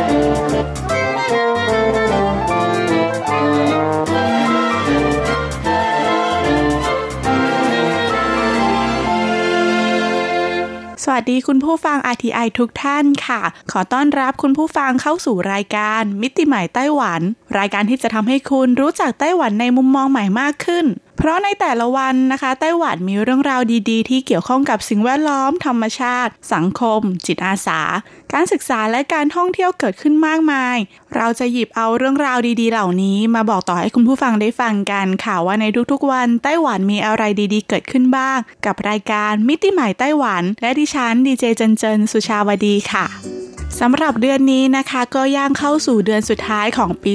[1.33, 1.33] ส
[11.13, 17.21] วัสดีคุณผู้ฟัง RTI ทุกท่านค่ะ ขอต้อนรับคุณผู้ฟังเข้าสู่รายการ มิติใหม่ไต้หวัน
[17.59, 20.85] รายการที่จะทำให้คุณรู้จักไต้หวันในมุมมองใหม่มากขึ้น
[21.23, 27.81] เพราะในแต่ละวันนะคะ ไต้หวันมีเรื่องราวดีๆ ที่เกี่ยวข้องกับสิ่งแวดล้อมธรรมชาติ สังคม จิตอาสา
[28.33, 30.77] การศึกษาและการท่องเที่ยวเกิดขึ้นมากมาย
[31.15, 43.40] เราจะหยิบเอาเรื่องราวดีๆ เหล่านี้ มาบอกต่อให้คุณผู้ฟังได้ฟังกันค่ะว่าในทุกๆวัน ไต้หวันมีอะไรดีๆ เกิดขึ้นบ้าง กับรายการมิติใหม่ไต้หวัน และดิฉันดีเจเจนเจนสุชาวดีค่ะ
[43.79, 47.13] สำหรับเดือนนี้นะคะก็ย่างเข้าสู่เดือนสุดท้ายของปี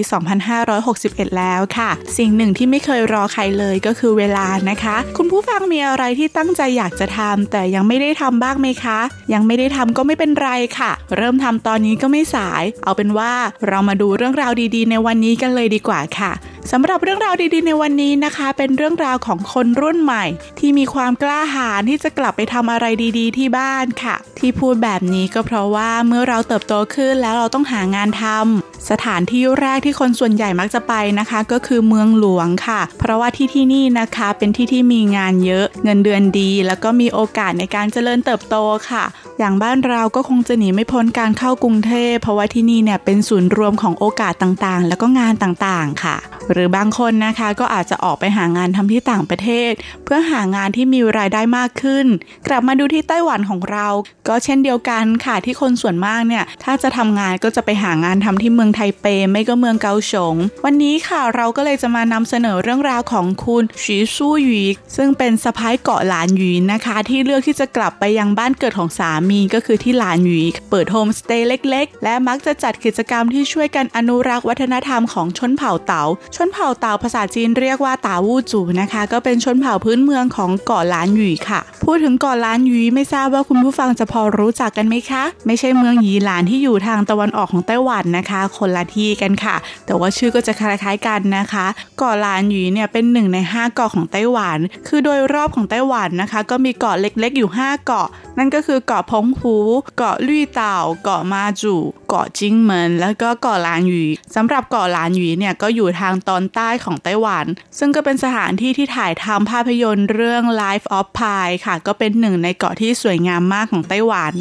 [0.69, 8.99] 2561 แล้วค่ะ สิ่งหนึ่งที่ไม่เคยรอใครเลยก็คือเวลานะคะ คุณผู้ฟังมีอะไรที่ตั้งใจอยากจะทำแต่ยังไม่ได้ทำบ้างไหมคะ
[9.33, 13.33] ยังไม่ได้ทำก็ไม่เป็นไรค่ะ เริ่มทำตอนนี้ก็ไม่สาย เอาเป็นว่า
[13.69, 16.33] เรามาดูเรื่องราวดีๆ ในวันนี้กันเลยดีกว่าค่ะ
[16.73, 20.25] สำหรับเรื่องราวดีๆในวันนี้นะคะ เป็นเรื่องราวของคนรุ่นใหม่
[20.59, 22.87] ที่มีความกล้าหาญที่จะกลับไปทำอะไร
[23.19, 38.57] ดี ๆ ที่บ้านค่ะ ที่พูดแบบนี้ก็เพราะว่าเมื่อเราเติบโตขึ้นแล้วเราต้องหางานทำสถานที่แรกที่คนส่วนใหญ่มักจะไปนะคะ ก็คือเมืองหลวงค่ะ เพราะว่าที่ที่นี่นะคะเป็นที่ที่มีงานเยอะ เงินเดือนดี แล้วก็มีโอกาสในการเจริญเติบโต
[38.91, 39.05] ค่ะ
[39.39, 46.17] อย่างบ้านเราก็คงจะหนีไม่พ้นการเข้ากรุงเทพเพราะว่าที่นี่เนี่ยเป็นศูนย์รวมของโอกาสต่างๆ แล้วก็งานต่างๆค่ะ
[46.53, 49.73] หรือบางคนนะคะก็อาจจะออกไปหางานทำที่ต่างประเทศ
[50.05, 52.07] เพื่อหางานที่มีรายได้มากขึ้น
[52.47, 53.89] กลับมาดูที่ไต้หวันของเรา
[54.29, 60.35] ก็เช่นเดียวกันค่ะที่คนส่วนมากเนี่ยถ้าจะทำงานก็จะไปหางานทำที่เมืองไทเปไม่ก็เมืองเกาสง
[60.65, 64.63] วันนี้ค่ะเราก็เลยจะมานำเสนอเรื่องราวของคุณชีสู้หยี
[64.97, 76.05] ซึ่งเป็นสะพ้ายเกาะหลานหยีนะคะ ที่เลือกที่จะกลับไปยังบ้านเกิดของสามีก็คือที่หลานหยีเปิดโฮมสเตย์เล็กๆ และมักจะจัดกิจกรรมที่ช่วยกันอนุรักษ์วัฒนธรรมของชนเผ่าเต๋า
[76.37, 89.57] ชนเผ่าเต๋าภาษาจีนเรียกว่าตาวูจูนะคะ ก็เป็นชนเผ่าพื้นเมืองของเกาะหลานหยีค่ะ พูดถึงเกาะหลานหยีไม่ทราบว่าคุณผู้ฟังจะพอรู้จักกันไหมคะ ไม่ใช่เมืองหยีหลานที่อยู่ทางตะวันออกของไต้หวันนะคะ คนละที่กันค่ะ
[89.87, 91.67] แต่ว่าชื่อก็จะคล้ายๆกันนะคะ
[91.99, 94.59] เกาะหลานหยีเนี่ยเป็นหนึ่งใน 5 เกาะของไต้หวัน
[94.89, 98.09] คือโดยรอบของไต้หวันนะคะ ก็มีเกาะเล็กๆ อยู่ 5 เกาะ
[98.39, 99.57] นั่นก็คือเกาะพงหู
[99.97, 101.75] เกาะลุยเต่า เกาะมาจู
[102.09, 104.05] เกาะจิงเหมินแล้วก็เกาะลานหยี
[104.35, 107.47] สำหรับเกาะลานหยีเนี่ยก็อยู่ทางตอนใต้ของไต้หวัน
[107.79, 114.35] ซึ่งก็เป็นสถานที่ที่ถ่ายทำภาพยนตร์เรื่อง Life of Pi ค่ะ ก็เป็นหนึ่งในเกาะที่สวยงามมากของไต้หวัน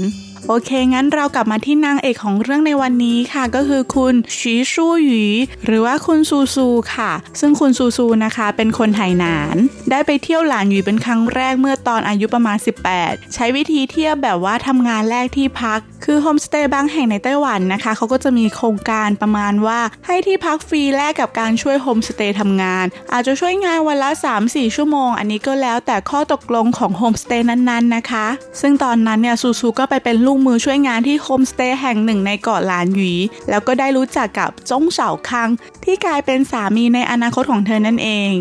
[0.50, 5.26] โอเค งั้นเรากลับมาที่นางเอกของเรื่องในวันนี้ค่ะ ก็คือคุณชีชู่หยี
[5.66, 9.56] หรือว่าคุณซูซูค่ะ ซึ่งคุณซูซูนะคะ เป็นคนไถหนาน
[9.92, 12.58] ได้ไปเที่ยวหลานหยีเป็นครั้งแรกเมื่อตอนอายุประมาณ
[12.96, 24.10] 18 ใช้วิธีเที่ยวแบบว่าทำงานแลกที่พัก คือโฮมสเตย์บางแห่งในไต้หวันนะคะเขาก็จะมีโครงการประมาณว่า ให้ที่พักฟรีแลกกับการช่วยโฮมสเตย์ทำงาน อาจจะช่วยงานวันละ
[24.44, 28.28] 3-4 ชั่วโมง อันนี้ก็แล้วแต่ข้อตกลงของโฮมสเตย์นั้นๆนะคะ
[28.62, 33.14] ซึ่งตอนนั้นเนี่ยซูซูก็ไปเป็นลูกมือช่วยงานที่โฮมสเตย์แห่งหนึ่งในเกาะหลานหยี
[33.50, 35.50] แล้วก็ได้รู้จักกับจงเฉาคัง
[35.84, 38.32] ที่กลายเป็นสามีในอนาคตของเธอนั่นเอง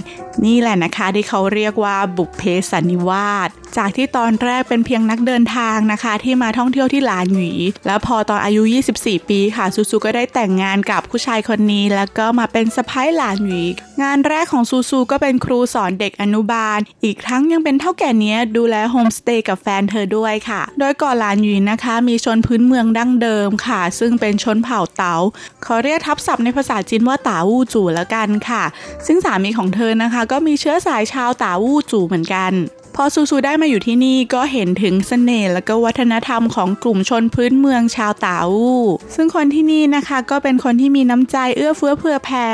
[0.45, 7.53] นี่แหละนะคะที่เขาเรียกว่าบุพเพสันนิวาส จากที่ตอนแรกเป็นเพียงนักเดินทางนะคะ ที่มาท่องเที่ยวที่หลานหยี
[7.87, 8.62] แล้วพอตอนอายุ
[8.97, 13.62] 24 ปีค่ะซูซูก็ได้แต่งงานกับผู้ชายคนนี้ แล้วก็มาเป็นสะพ้ายหลานหยี
[14.03, 25.16] งานแรกของซูซูก็เป็นครูสอนเด็กอนุบาล อีกทั้งยังเป็นเท่าแก่เนี้ยดูแลโฮมสเตย์กับแฟนเธอด้วยค่ะ โดยเกาะหลานหยีนะคะ มีชนพื้นเมืองดั้งเดิมค่ะ ซึ่งเป็นชนเผ่าเต๋า
[25.62, 28.64] เขาเรียกทับศัพท์ในภาษาจีนว่าตาวู่จู่แล้วกันค่ะ
[29.07, 32.55] ซึ่งสามีของเธอนะคะ ก็มีเชื้อสายชาวตาวู่จู่เหมือนกัน
[32.97, 38.84] พอซูซูได้มาอยู่ที่นี่ก็เห็นถึงเสน่ห์และก็วัฒนธรรมของกลุ่มชนพื้นเมืองชาวตาวู่
[39.14, 42.49] ซึ่งคนที่นี่นะคะก็เป็นคนที่มีน้ำใจเอื้อเฟื้อเผื่อแผ่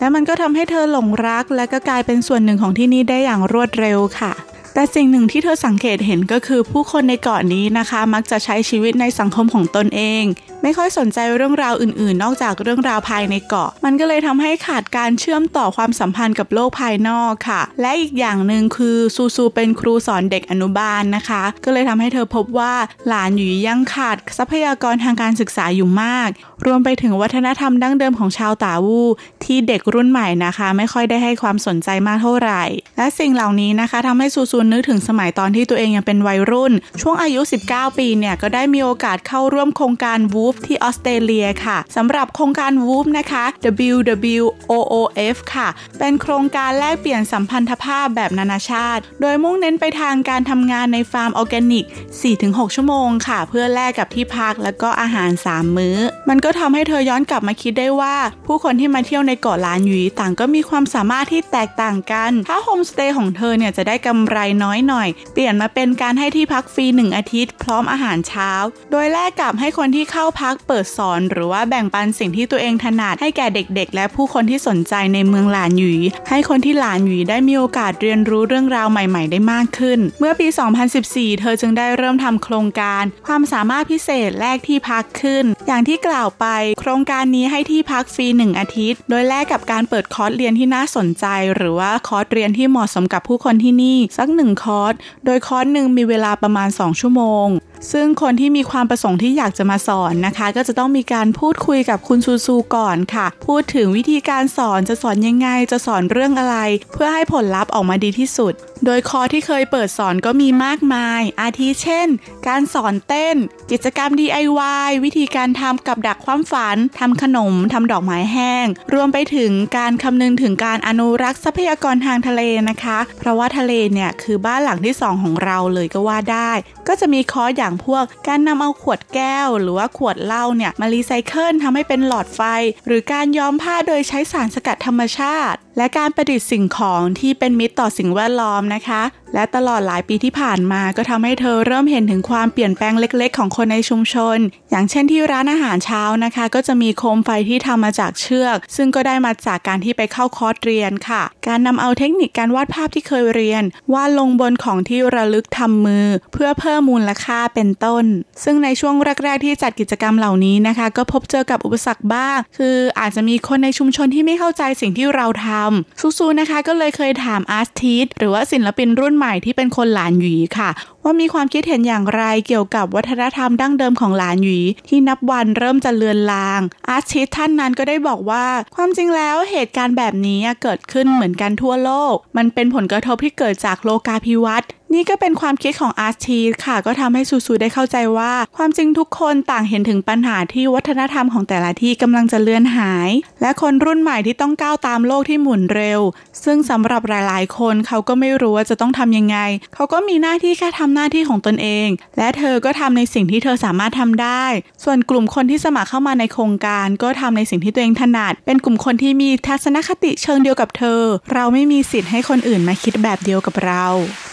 [0.00, 4.32] และมันก็ทำให้เธอหลงรัก และก็กลายเป็นส่วนหนึ่งของที่นี่ได้อย่างรวดเร็วค่ะ
[4.74, 10.24] แต่สิ่งหนึ่งที่เธอสังเกตเห็นก็คือผู้คนในเกาะนนี้นะคะ มักจะใช้ชีวิตในสังคมของตนเอง
[10.62, 22.74] ไม่ค่อยสนใจเรื่องราวอื่นๆ นอกจากเรื่องราวภายในเกาะ มันก็เลยทำให้ขาดการเชื่อมต่อความสัมพันธ์กับโลกภายนอกค่ะ และอีกอย่างหนึ่งคือซูซูเป็นครูสอนเด็กอนุบาลนะคะ ก็เลยทำให้เธอพบว่า
[23.08, 26.28] หลานหยูยังขาดทรัพยากรทางการศึกษาอยู่มาก
[26.66, 29.02] รวมไปถึงวัฒนธรรมดั้งเดิมของชาวตาวู
[29.44, 32.62] ที่เด็กรุ่นใหม่นะคะ ไม่ค่อยได้ให้ความสนใจมากเท่าไหร่
[32.96, 37.40] และสิ่งเหล่านี้นะคะทำให้ซูซูนึกถึงสมัยตอนที่ตัวเองยังเป็นวัยรุ่น ช่วงอายุ
[37.70, 43.44] 19 ปีเนี่ยก็ได้มีโอกาสเข้าร่วมโครงการวู WOOF ที่ออสเตรเลียค่ะสำหรับโครงการ WOOF นะคะ
[43.92, 51.84] WWOOF ค่ะ เป็นโครงการแลกเปลี่ยนสัมพันธภาพแบบนานาชาติ โดยมุ่งเน้นไปทางการทำงานในฟาร์มออร์แกนิก
[52.30, 55.96] 4-6 ชั่วโมงค่ะ เพื่อแลกกับที่พักแล้วก็อาหาร 3 มื้อ
[56.28, 68.50] มันก็ทำให้เธอย้อนกลับมาคิดได้ว่า ผู้คนที่มาเที่ยวในเกาะล้านหยีต่างก็มีความสามารถที่แตกต่างกัน ถ้าโฮมสเตย์ของเธอเนี่ยจะได้กำไรน้อยหน่อย เปลี่ยนมาเป็นการให้ที่พักฟรี 1 อาทิตย์ พร้อมอาหารเช้า
[68.90, 75.94] โดยแลกกับให้คนที่เข้าพักเปิดสอนหรือว่าแบ่งปันสิ่งที่ตัวเองถนัดให้แก่เด็กๆ และผู้คนที่สนใจในเมืองหลานหยี
[76.28, 80.46] ให้คนที่หลานหยีได้มีโอกาสเรียนรู้เรื่องราวใหม่ ๆ ได้มากขึ้น เมื่อปี
[80.94, 86.46] 2014 เธอจึงได้เริ่มทำโครงการ ความสามารถพิเศษแลกที่พักขึ้น อย่างที่กล่าวไป
[86.80, 97.48] โครงการนี้ให้ที่พักฟรี 1 อาทิตย์ โดยแลกกับการเปิดคอร์สเรียนที่น่าสนใจ หรือว่าคอร์สเรียนที่เหมาะสมกับผู้คนที่นี่ สักหนึ่งคอร์สโดยคอร์สหนึ่งมีเวลาประมาณ 2 ชั่วโมง
[97.92, 106.56] ซึ่งคนที่มีความประสงค์ที่อยากจะมาสอนนะคะ ก็จะต้องมีการพูดคุยกับคุณซูซูก่อนค่ะ พูดถึงวิธีการสอนจะสอนยังไงจะสอนเรื่องอะไร
[106.92, 108.54] เพื่อให้ผลลัพธ์ออกมาดีที่สุด
[108.86, 112.08] โดยคอร์สที่เคยเปิดสอนก็มีมากมาย อาทิเช่น
[112.48, 113.36] การสอนเต้น
[113.70, 126.52] กิจกรรม DIY วิธีการทำกับดักความฝัน ทำขนม ทำดอกไม้แห้ง รวมไปถึงการคำนึงถึงการอนุรักษ์ทรัพยากรทางทะเลนะคะ เพราะว่าทะเลเนี่ยคือบ้านหลังที่สองของเราเลยก็ว่าได้
[126.88, 132.40] ก็จะมีคอร์สอย่างพวก การนำเอาขวดแก้ว หรือว่าขวดเหล้าเนี่ยมารีไซเคิลทำให้เป็นหลอดไฟ
[132.86, 139.02] หรือการย้อมผ้าโดยใช้สารสกัดธรรมชาติและการประดิษฐ์สิ่งของที่เป็นมิตรต่อสิ่งแวดล้อมนะคะ
[139.34, 144.38] และตลอดหลายปีที่ผ่านมาก็ทำให้เธอเริ่มเห็นถึงความเปลี่ยนแปลงเล็กๆ ของคนในชุมชน
[144.70, 153.62] อย่างเช่นที่ร้านอาหารเช้านะคะ ก็จะมีโคมไฟที่ทำมาจากเชือก ซึ่งก็ได้มาจากการที่ไปเข้าคอร์สเรียนค่ะ การนำเอาเทคนิคการวาดภาพที่เคยเรียน
[153.92, 158.04] วาดลงบนของที่ระลึกทำมือ เพื่อเพิ่มมูลค่าเป็นต้น
[158.44, 158.94] ซึ่งในช่วง
[159.24, 165.61] แรก ๆ ที่จัดกิจกรรมเหล่านี้นะคะ ก็พบเจอกับอุปสรรคบ้าง คืออาจจะมีคนในชุมชนที่ไม่เข้าใจสิ่งที่เราทำ
[166.00, 170.70] ซูซูนะคะก็เลยเคยถามอาร์ติสหรือว่าศิลปินรุ่นใหม่ที่เป็นคนหลานหยีค่ะ
[171.04, 178.46] ว่ามีความคิดเห็นอย่างไรเกี่ยวกับวัฒนธรรมดั้งเดิมของหลานหยีที่นับวันเริ่มจะเลือนลาง อาร์ติสท่านนั้นก็ได้บอกว่า
[178.76, 196.00] ความจริงแล้วเหตุการณ์แบบนี้เกิดขึ้นเหมือนกันทั่วโลก มันเป็นผลกระทบที่เกิดจากโลกาภิวัตน์นี่ก็เป็นความคิดของอาร์ทีค่ะ ก็ทำให้ซูซูได้เข้าใจว่า ความจริงทุกคนต่างเห็นถึงปัญหาที่วัฒนธรรมของแต่ละที่กำลังจะเลือนหาย และคนรุ่นใหม่ที่ต้องก้าวตามโลกที่หมุนเร็ว
[196.44, 199.38] ซึ่งสำหรับหลาย ๆ คนเขาก็ไม่รู้ว่าจะต้องทำยังไง
[199.74, 201.88] เขาก็มีหน้าที่แค่ทำหน้าที่ของตนเอง
[202.18, 204.44] และเธอก็ทำในสิ่งที่เธอสามารถทำได้
[204.84, 211.00] ส่วนกลุ่มคนที่สมัครเข้ามาในโครงการ ก็ทำในสิ่งที่ตัวเองถนัด เป็นกลุ่มคนที่มีทัศนคติเชิงเดียวกับเธอ
[211.32, 213.84] เราไม่มีสิทธิ์ให้คนอื่นมาคิดแบบเดียวกับเรา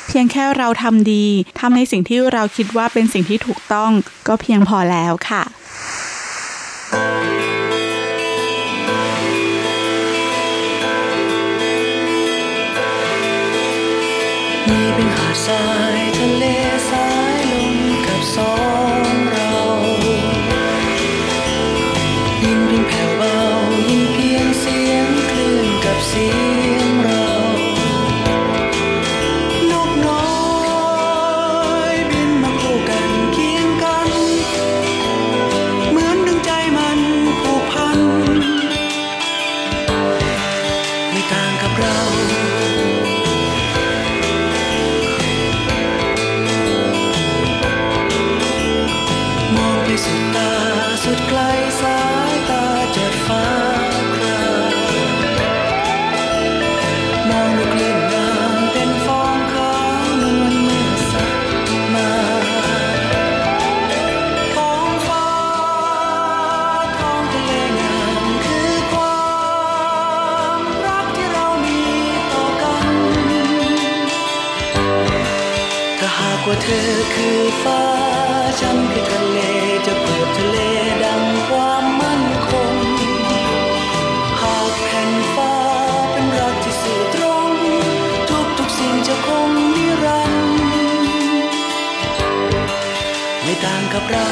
[0.07, 1.25] เพียงแค่เราทำดี
[1.59, 3.91] ทำในสิ่งที่เราคิดว่าเป็นสิ่งที่ถูกต้อง
[4.27, 5.43] ก็เพียงพอแล้วค่ะ
[14.69, 15.88] นี่เป็นหาดทราย
[76.61, 77.83] เธอคือฟ้า
[78.59, 79.39] ฉันคือทะเล
[79.85, 80.57] จะเปิดทะเล
[81.03, 82.75] ดังความมั่นคง
[84.41, 85.53] หากแผ่นฟ้า
[86.11, 87.49] เป็นรักที่สื่อตรง
[88.29, 90.57] ทุกทุกสิ่งจะคงนิรันดร์
[93.43, 94.29] ไม่ต่างกับเรา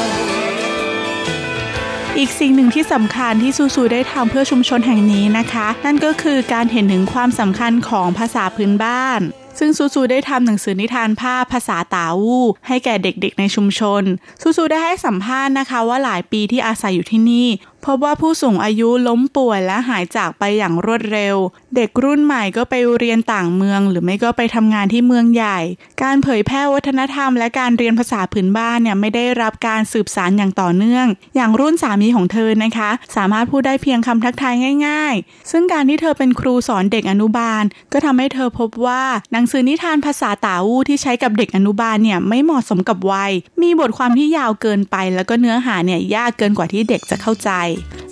[2.18, 9.20] อีกสิ่งหนึ่งที่สำคัญที่ซูซูได้ทำเพื่อชุมชนแห่งนี้นะคะ นั่นก็คือการเห็นถึงความสำคัญของภาษาพื้นบ้าน
[9.58, 14.02] ซึ่งซูซูได้ทำหนังสือนิทานภาพภาษาตาวู ให้แก่เด็กๆ ในชุมชน
[14.42, 17.48] ซูซูได้ให้สัมภาษณ์นะคะว่าหลายปีที่อาศัยอยู่ที่นี่
[17.84, 21.36] พบว่าผู้สูงอายุล้มป่วยและหายจากไปอย่างรวดเร็ว
[21.76, 25.58] เด็กรุ่นใหม่ก็ไปเรียนต่างเมือง หรือไม่ก็ไปทำงานที่เมืองใหญ่
[26.02, 31.06] การเผยแพร่วัฒนธรรม และการเรียนภาษาพื้นบ้านเนี่ยไม่ได้รับการสืบสานอย่างต่อเนื่อง
[31.36, 34.54] อย่างรุ่นสามีของเธอนะคะ สามารถพูดได้เพียงคำทักทาย
[34.86, 37.62] ง่าย ๆ ซึ่งการที่เธอเป็นครูสอนเด็กอนุบาล
[37.92, 39.02] ก็ทำให้เธอพบว่า
[39.32, 47.50] หนังสือนิทานภาษาตาวูที่ใช้กับเด็กอนุบาลเนี่ยไม่เหมาะสมกับวัย มีบทความที่ยาวเกินไป แล้วก็เนื้อหาเนี่ยยากเกินกว่าที่เด็กจะเข้าใจ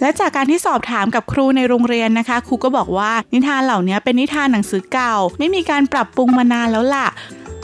[0.01, 7.09] และจากการที่สอบถามกับครูในโรงเรียนนะคะ ครูก็บอกว่านิทานเหล่านี้เป็นนิทานหนังสือเก่า ไม่มีการปรับปรุงมานานแล้วล่ะ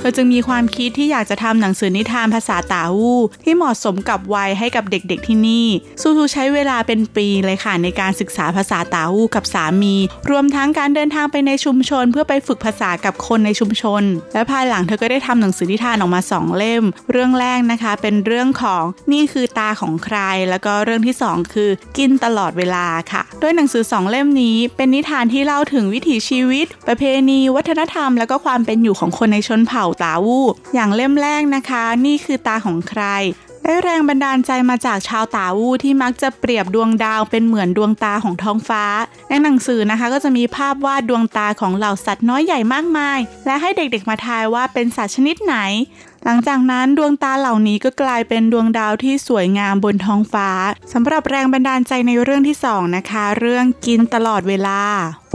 [0.03, 5.66] ธอจึงมีความคิดที่อยากจะทำหนังสือนิทานภาษาตาวูที่เหมาะสมกับวัยให้กับเด็กๆที่นี่
[6.00, 9.94] ซูซูใช้เวลาเป็นปีเลยค่ะในการศึกษาภาษาตาวูกับสามี
[10.30, 14.03] รวมทั้งการเดินทางไปในชุมชน เพื่อไปฝึกภาษากับคนในชุมชน
[14.34, 20.18] และภายหลังเธอก็ได้ทำหนังสือนิทานออกมาสองเล่ม เรื่องแรกนะคะเป็นเรื่องของนี่คือตาของใคร
[20.50, 30.38] แล้วก็เรื่องที่สองคือ กินตลอดเวลาค่ะโดยหนังสือสองเล่มนี้ เป็นนิทานที่เล่าถึงวิถีชีวิต ประเพณี วัฒนธรรม แล้วก็ความเป็นอยู่ของคนในชนเผ่าตาวู
[30.74, 33.05] อย่างเล่มแรกนะคะ นี่คือตาของใคร
[33.64, 38.84] ได้แรงบันดาลใจมาจากชาวตาวูที่มักจะเปรียบดวงดาวเป็นเหมือนดวงตาของท้องฟ้า
[39.28, 45.57] ในหนังสือนะคะก็จะมีภาพวาดดวงตาของเหล่าสัตว์น้อยใหญ่มากมาย และให้เด็กๆมาทายว่าเป็นสัตว์ชนิดไหน
[46.27, 50.51] หลังจากนั้นดวงตาเหล่านี้ก็กลายเป็นดวงดาวที่สวยงามบนท้องฟ้า
[50.93, 54.81] สำหรับแรงบันดาลใจในเรื่องที่สองนะคะ เรื่องกินตลอดเวลา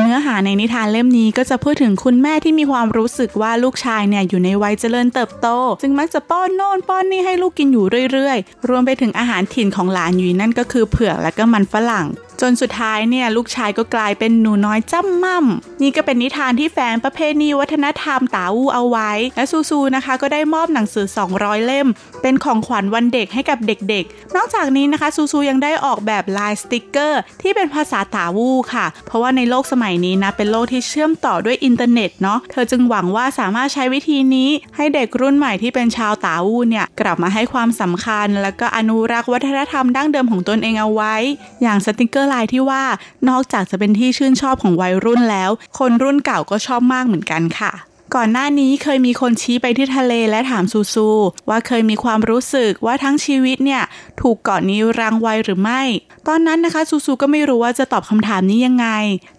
[0.02, 5.48] เนื้อหาในนิทานเล่มนี้ก็จะพูดถึงคุณแม่ที่มีความรู้สึกว่าลูกชายเนี่ยอยู่ในวัยเจริญเติบโต
[5.82, 12.08] จึงมักจะป้อนโน่นป้อนนี่ให้ลูกกินอยู่เรื่อยๆ รวมไปถึงอาหารถิ่นของหลานอวี่นั่นก็คือเผือกและก็มันฝรั่ง
[12.42, 21.06] จนสุดท้ายเนี่ยลูกชายก็กลายเป็นหนูน้อยจ้ำม่ำนี่ก็เป็นนิทานที่แฝงประเพณีวัฒนธรรมตาอูเอาไว้ และซูซูนะคะ ก็ได้มอบหนังสือ
[21.38, 21.88] 200 เล่ม
[22.22, 41.16] เป็นของขวัญวันเด็กให้กับเด็กๆ นอกจากนี้นะคะซูซูยังได้ออกแบบลายสติกเกอร์ ที่เป็นภาษาตาวูค่ะ เพราะว่าในโลกสมัยนี้นะเป็นโลกที่เชื่อมต่อด้วยอินเทอร์เน็ตเนาะเธอจึงหวังว่าสามารถใช้วิธีนี้ให้เด็กรุ่นใหม่ที่เป็นชาวตาวูเนี่ยกลับมาให้ความสำคัญ แล้วก็อนุรักษ์วัฒนธรรมดั้งเดิมของตนเองเอาไว้
[41.64, 42.84] อย่างสติกเกอร์ลายที่ว่า
[43.30, 47.74] นอกจากจะเป็นที่ชื่นชอบของวัยรุ่นแล้ว คนรุ่นเก่าก็ชอบมากเหมือนกันค่ะ
[48.16, 51.08] ก่อนหน้านี้เคยมีคนชี้ไปที่ทะเลและถามซูซู
[51.50, 53.84] ว่าเคยมีความรู้สึกว่าทั้งชีวิตเนี่ย
[54.22, 55.82] ถูกเกาะนี้รังไว้หรือไม่
[56.28, 58.88] ตอนนั้นนะคะซูซูก็ไม่รู้ว่าจะตอบคำถามนี้ยังไง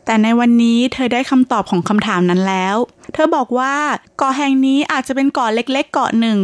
[0.07, 2.77] แต่ในวันนี้เธอได้คำตอบของคำถามนั้นแล้ว
[3.15, 3.75] เธอบอกว่า
[4.19, 6.39] เกาะแห่งนี้อาจจะเป็นเกาะเล็กๆเกาะหนึ่ง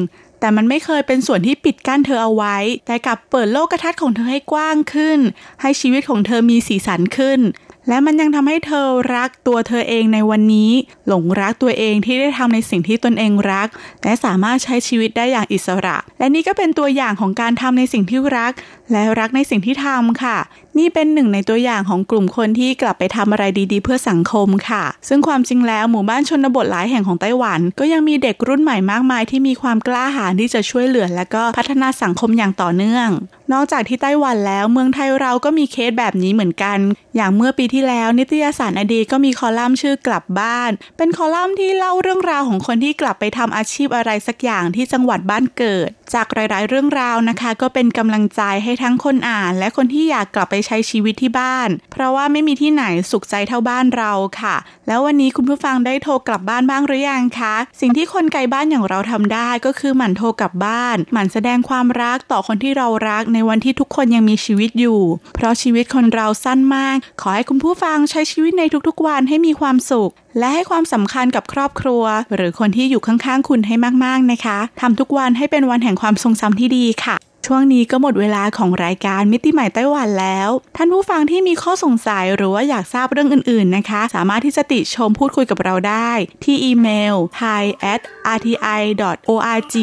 [0.45, 5.19] แต่มันไม่เคยเป็นส่วนที่ปิดกั้นเธอเอาไว้ แต่กลับเปิดโลกทัศน์ของเธอให้กว้างขึ้น
[5.61, 7.41] ให้ชีวิตของเธอมีสีสันขึ้น
[7.89, 8.87] และมันยังทำให้เธอ
[9.17, 10.71] รักตัวเธอเองในวันนี้
[11.09, 13.69] หลงรักตัวเองที่ได้ทำในสิ่งที่ตนเองรัก
[14.05, 18.53] และสามารถใช้ชีวิตได้อย่างอิสระ และนี่ก็เป็นตัวอย่างของการทำในสิ่งที่รัก
[18.93, 20.39] และรักในสิ่งที่ทำค่ะ
[20.79, 33.09] นี่เป็นหนึ่งในตัวอย่างของกลุ่มคนที่กลับไปทำอะไรดีๆ เพื่อสังคมค่ะ ซึ่งความจริงแล้วหมู่บ้านชนบทหลายแห่งของไต้หวัน ก็ยังมีเด็กรุ่นใหม่มากมายที่มีความกล้าหาญที่จะช่วยเหลือ และก็พัฒนาสังคมอย่างต่อเนื่อง
[33.53, 36.79] นอกจากที่ไต้หวันแล้วเมืองไทยเราก็มีเคสแบบนี้เหมือนกัน
[37.17, 54.57] อย่างเมื่อปีที่แล้ว นิตยสารอดีตก็มีคอลัมน์ชื่อกลับบ้าน เป็นคอลัมน์ที่เล่าเรื่องราวของคนที่กลับไปทำอาชีพอะไรสักอย่างที่จังหวัดบ้านเกิด จากหลาย ๆ เรื่องราวนะคะ ก็เป็นกำลังใจให้ทั้งคนอ่านและคนที่อยากกลับไปใช้ชีวิตที่บ้าน เพราะว่าไม่มีที่ไหนสุขใจเท่าบ้านเราค่ะ
[54.87, 65.01] แล้ววันนี้คุณผู้ฟังได้โทรกลับบ้านบ้างหรือยังคะ สิ่งที่คนไกลบ้านอย่างเราทำได้ก็คือหมั่นโทรกลับบ้าน หมั่นแสดงความรักต่อคนที่เรารักในวันที่ทุกคนยังมีชีวิตอยู่
[65.35, 72.05] เพราะชีวิตคนเราสั้นมาก ขอให้คุณผู้ฟังใช้ชีวิตในทุกๆวันให้มีความสุข และให้ความสำคัญกับครอบครัว
[72.35, 77.17] หรือคนที่อยู่ข้างๆคุณให้มากๆนะคะทำทุกวันให้เป็นวันแห่งความทรงจำที่ดีค่ะ
[77.49, 86.11] ช่วงนี้ก็หมดเวลาของรายการมิติใหม่ไต้หวันแล้ว ท่านผู้ฟังที่มีข้อสงสัยหรือว่าอยากทราบเรื่องอื่น ๆ นะคะ สามารถที่จะติชมพูดคุยกับเราได้
[86.45, 88.01] ที่อีเมล thai at
[88.37, 88.83] rti
[89.29, 89.75] org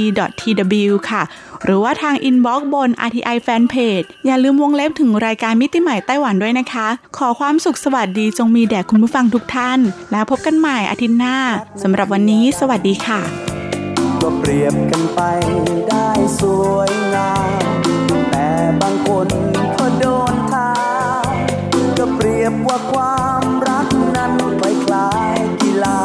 [0.42, 1.24] tw ค่ะ
[1.64, 6.88] หรือว่าทางอินบ็อกซ์บน RTI Fanpage อย่าลืมวงเล็บถึงรายการมิติใหม่ไต้หวันด้วยนะคะ
[7.18, 9.80] ขอความสุขสวัสดีจงมีแด่คุณผู้ฟังทุกท่าน
[10.12, 11.38] แล้วพบกันใหม่อาทิตย์หน้า
[11.84, 13.61] สำหรับวันนี้ สวัสดีค่ะ
[14.22, 15.22] ก็เปรียบกันไป
[15.90, 16.10] ได้
[16.40, 16.42] ส
[16.74, 17.64] วยงาม
[18.30, 18.48] แต่
[18.82, 19.28] บางคน
[19.76, 20.72] พอโดนทา
[21.98, 26.02] ก็เปรียบว่าความรักนั้นไปคลายกีฬา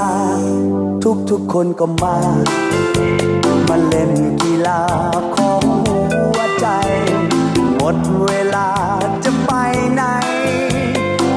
[1.04, 2.16] ทุกทุกคนก็มา
[3.68, 4.12] มาเล่น
[4.42, 4.82] กีฬา
[5.36, 6.66] ของหัวใจ
[7.76, 7.96] หมด
[8.26, 8.68] เวลา
[9.24, 9.52] จะไป
[9.94, 10.02] ไหน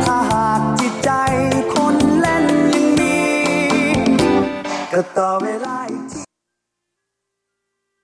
[0.05, 0.45] ถ้าหา
[5.01, 5.47] ก็ต่อเว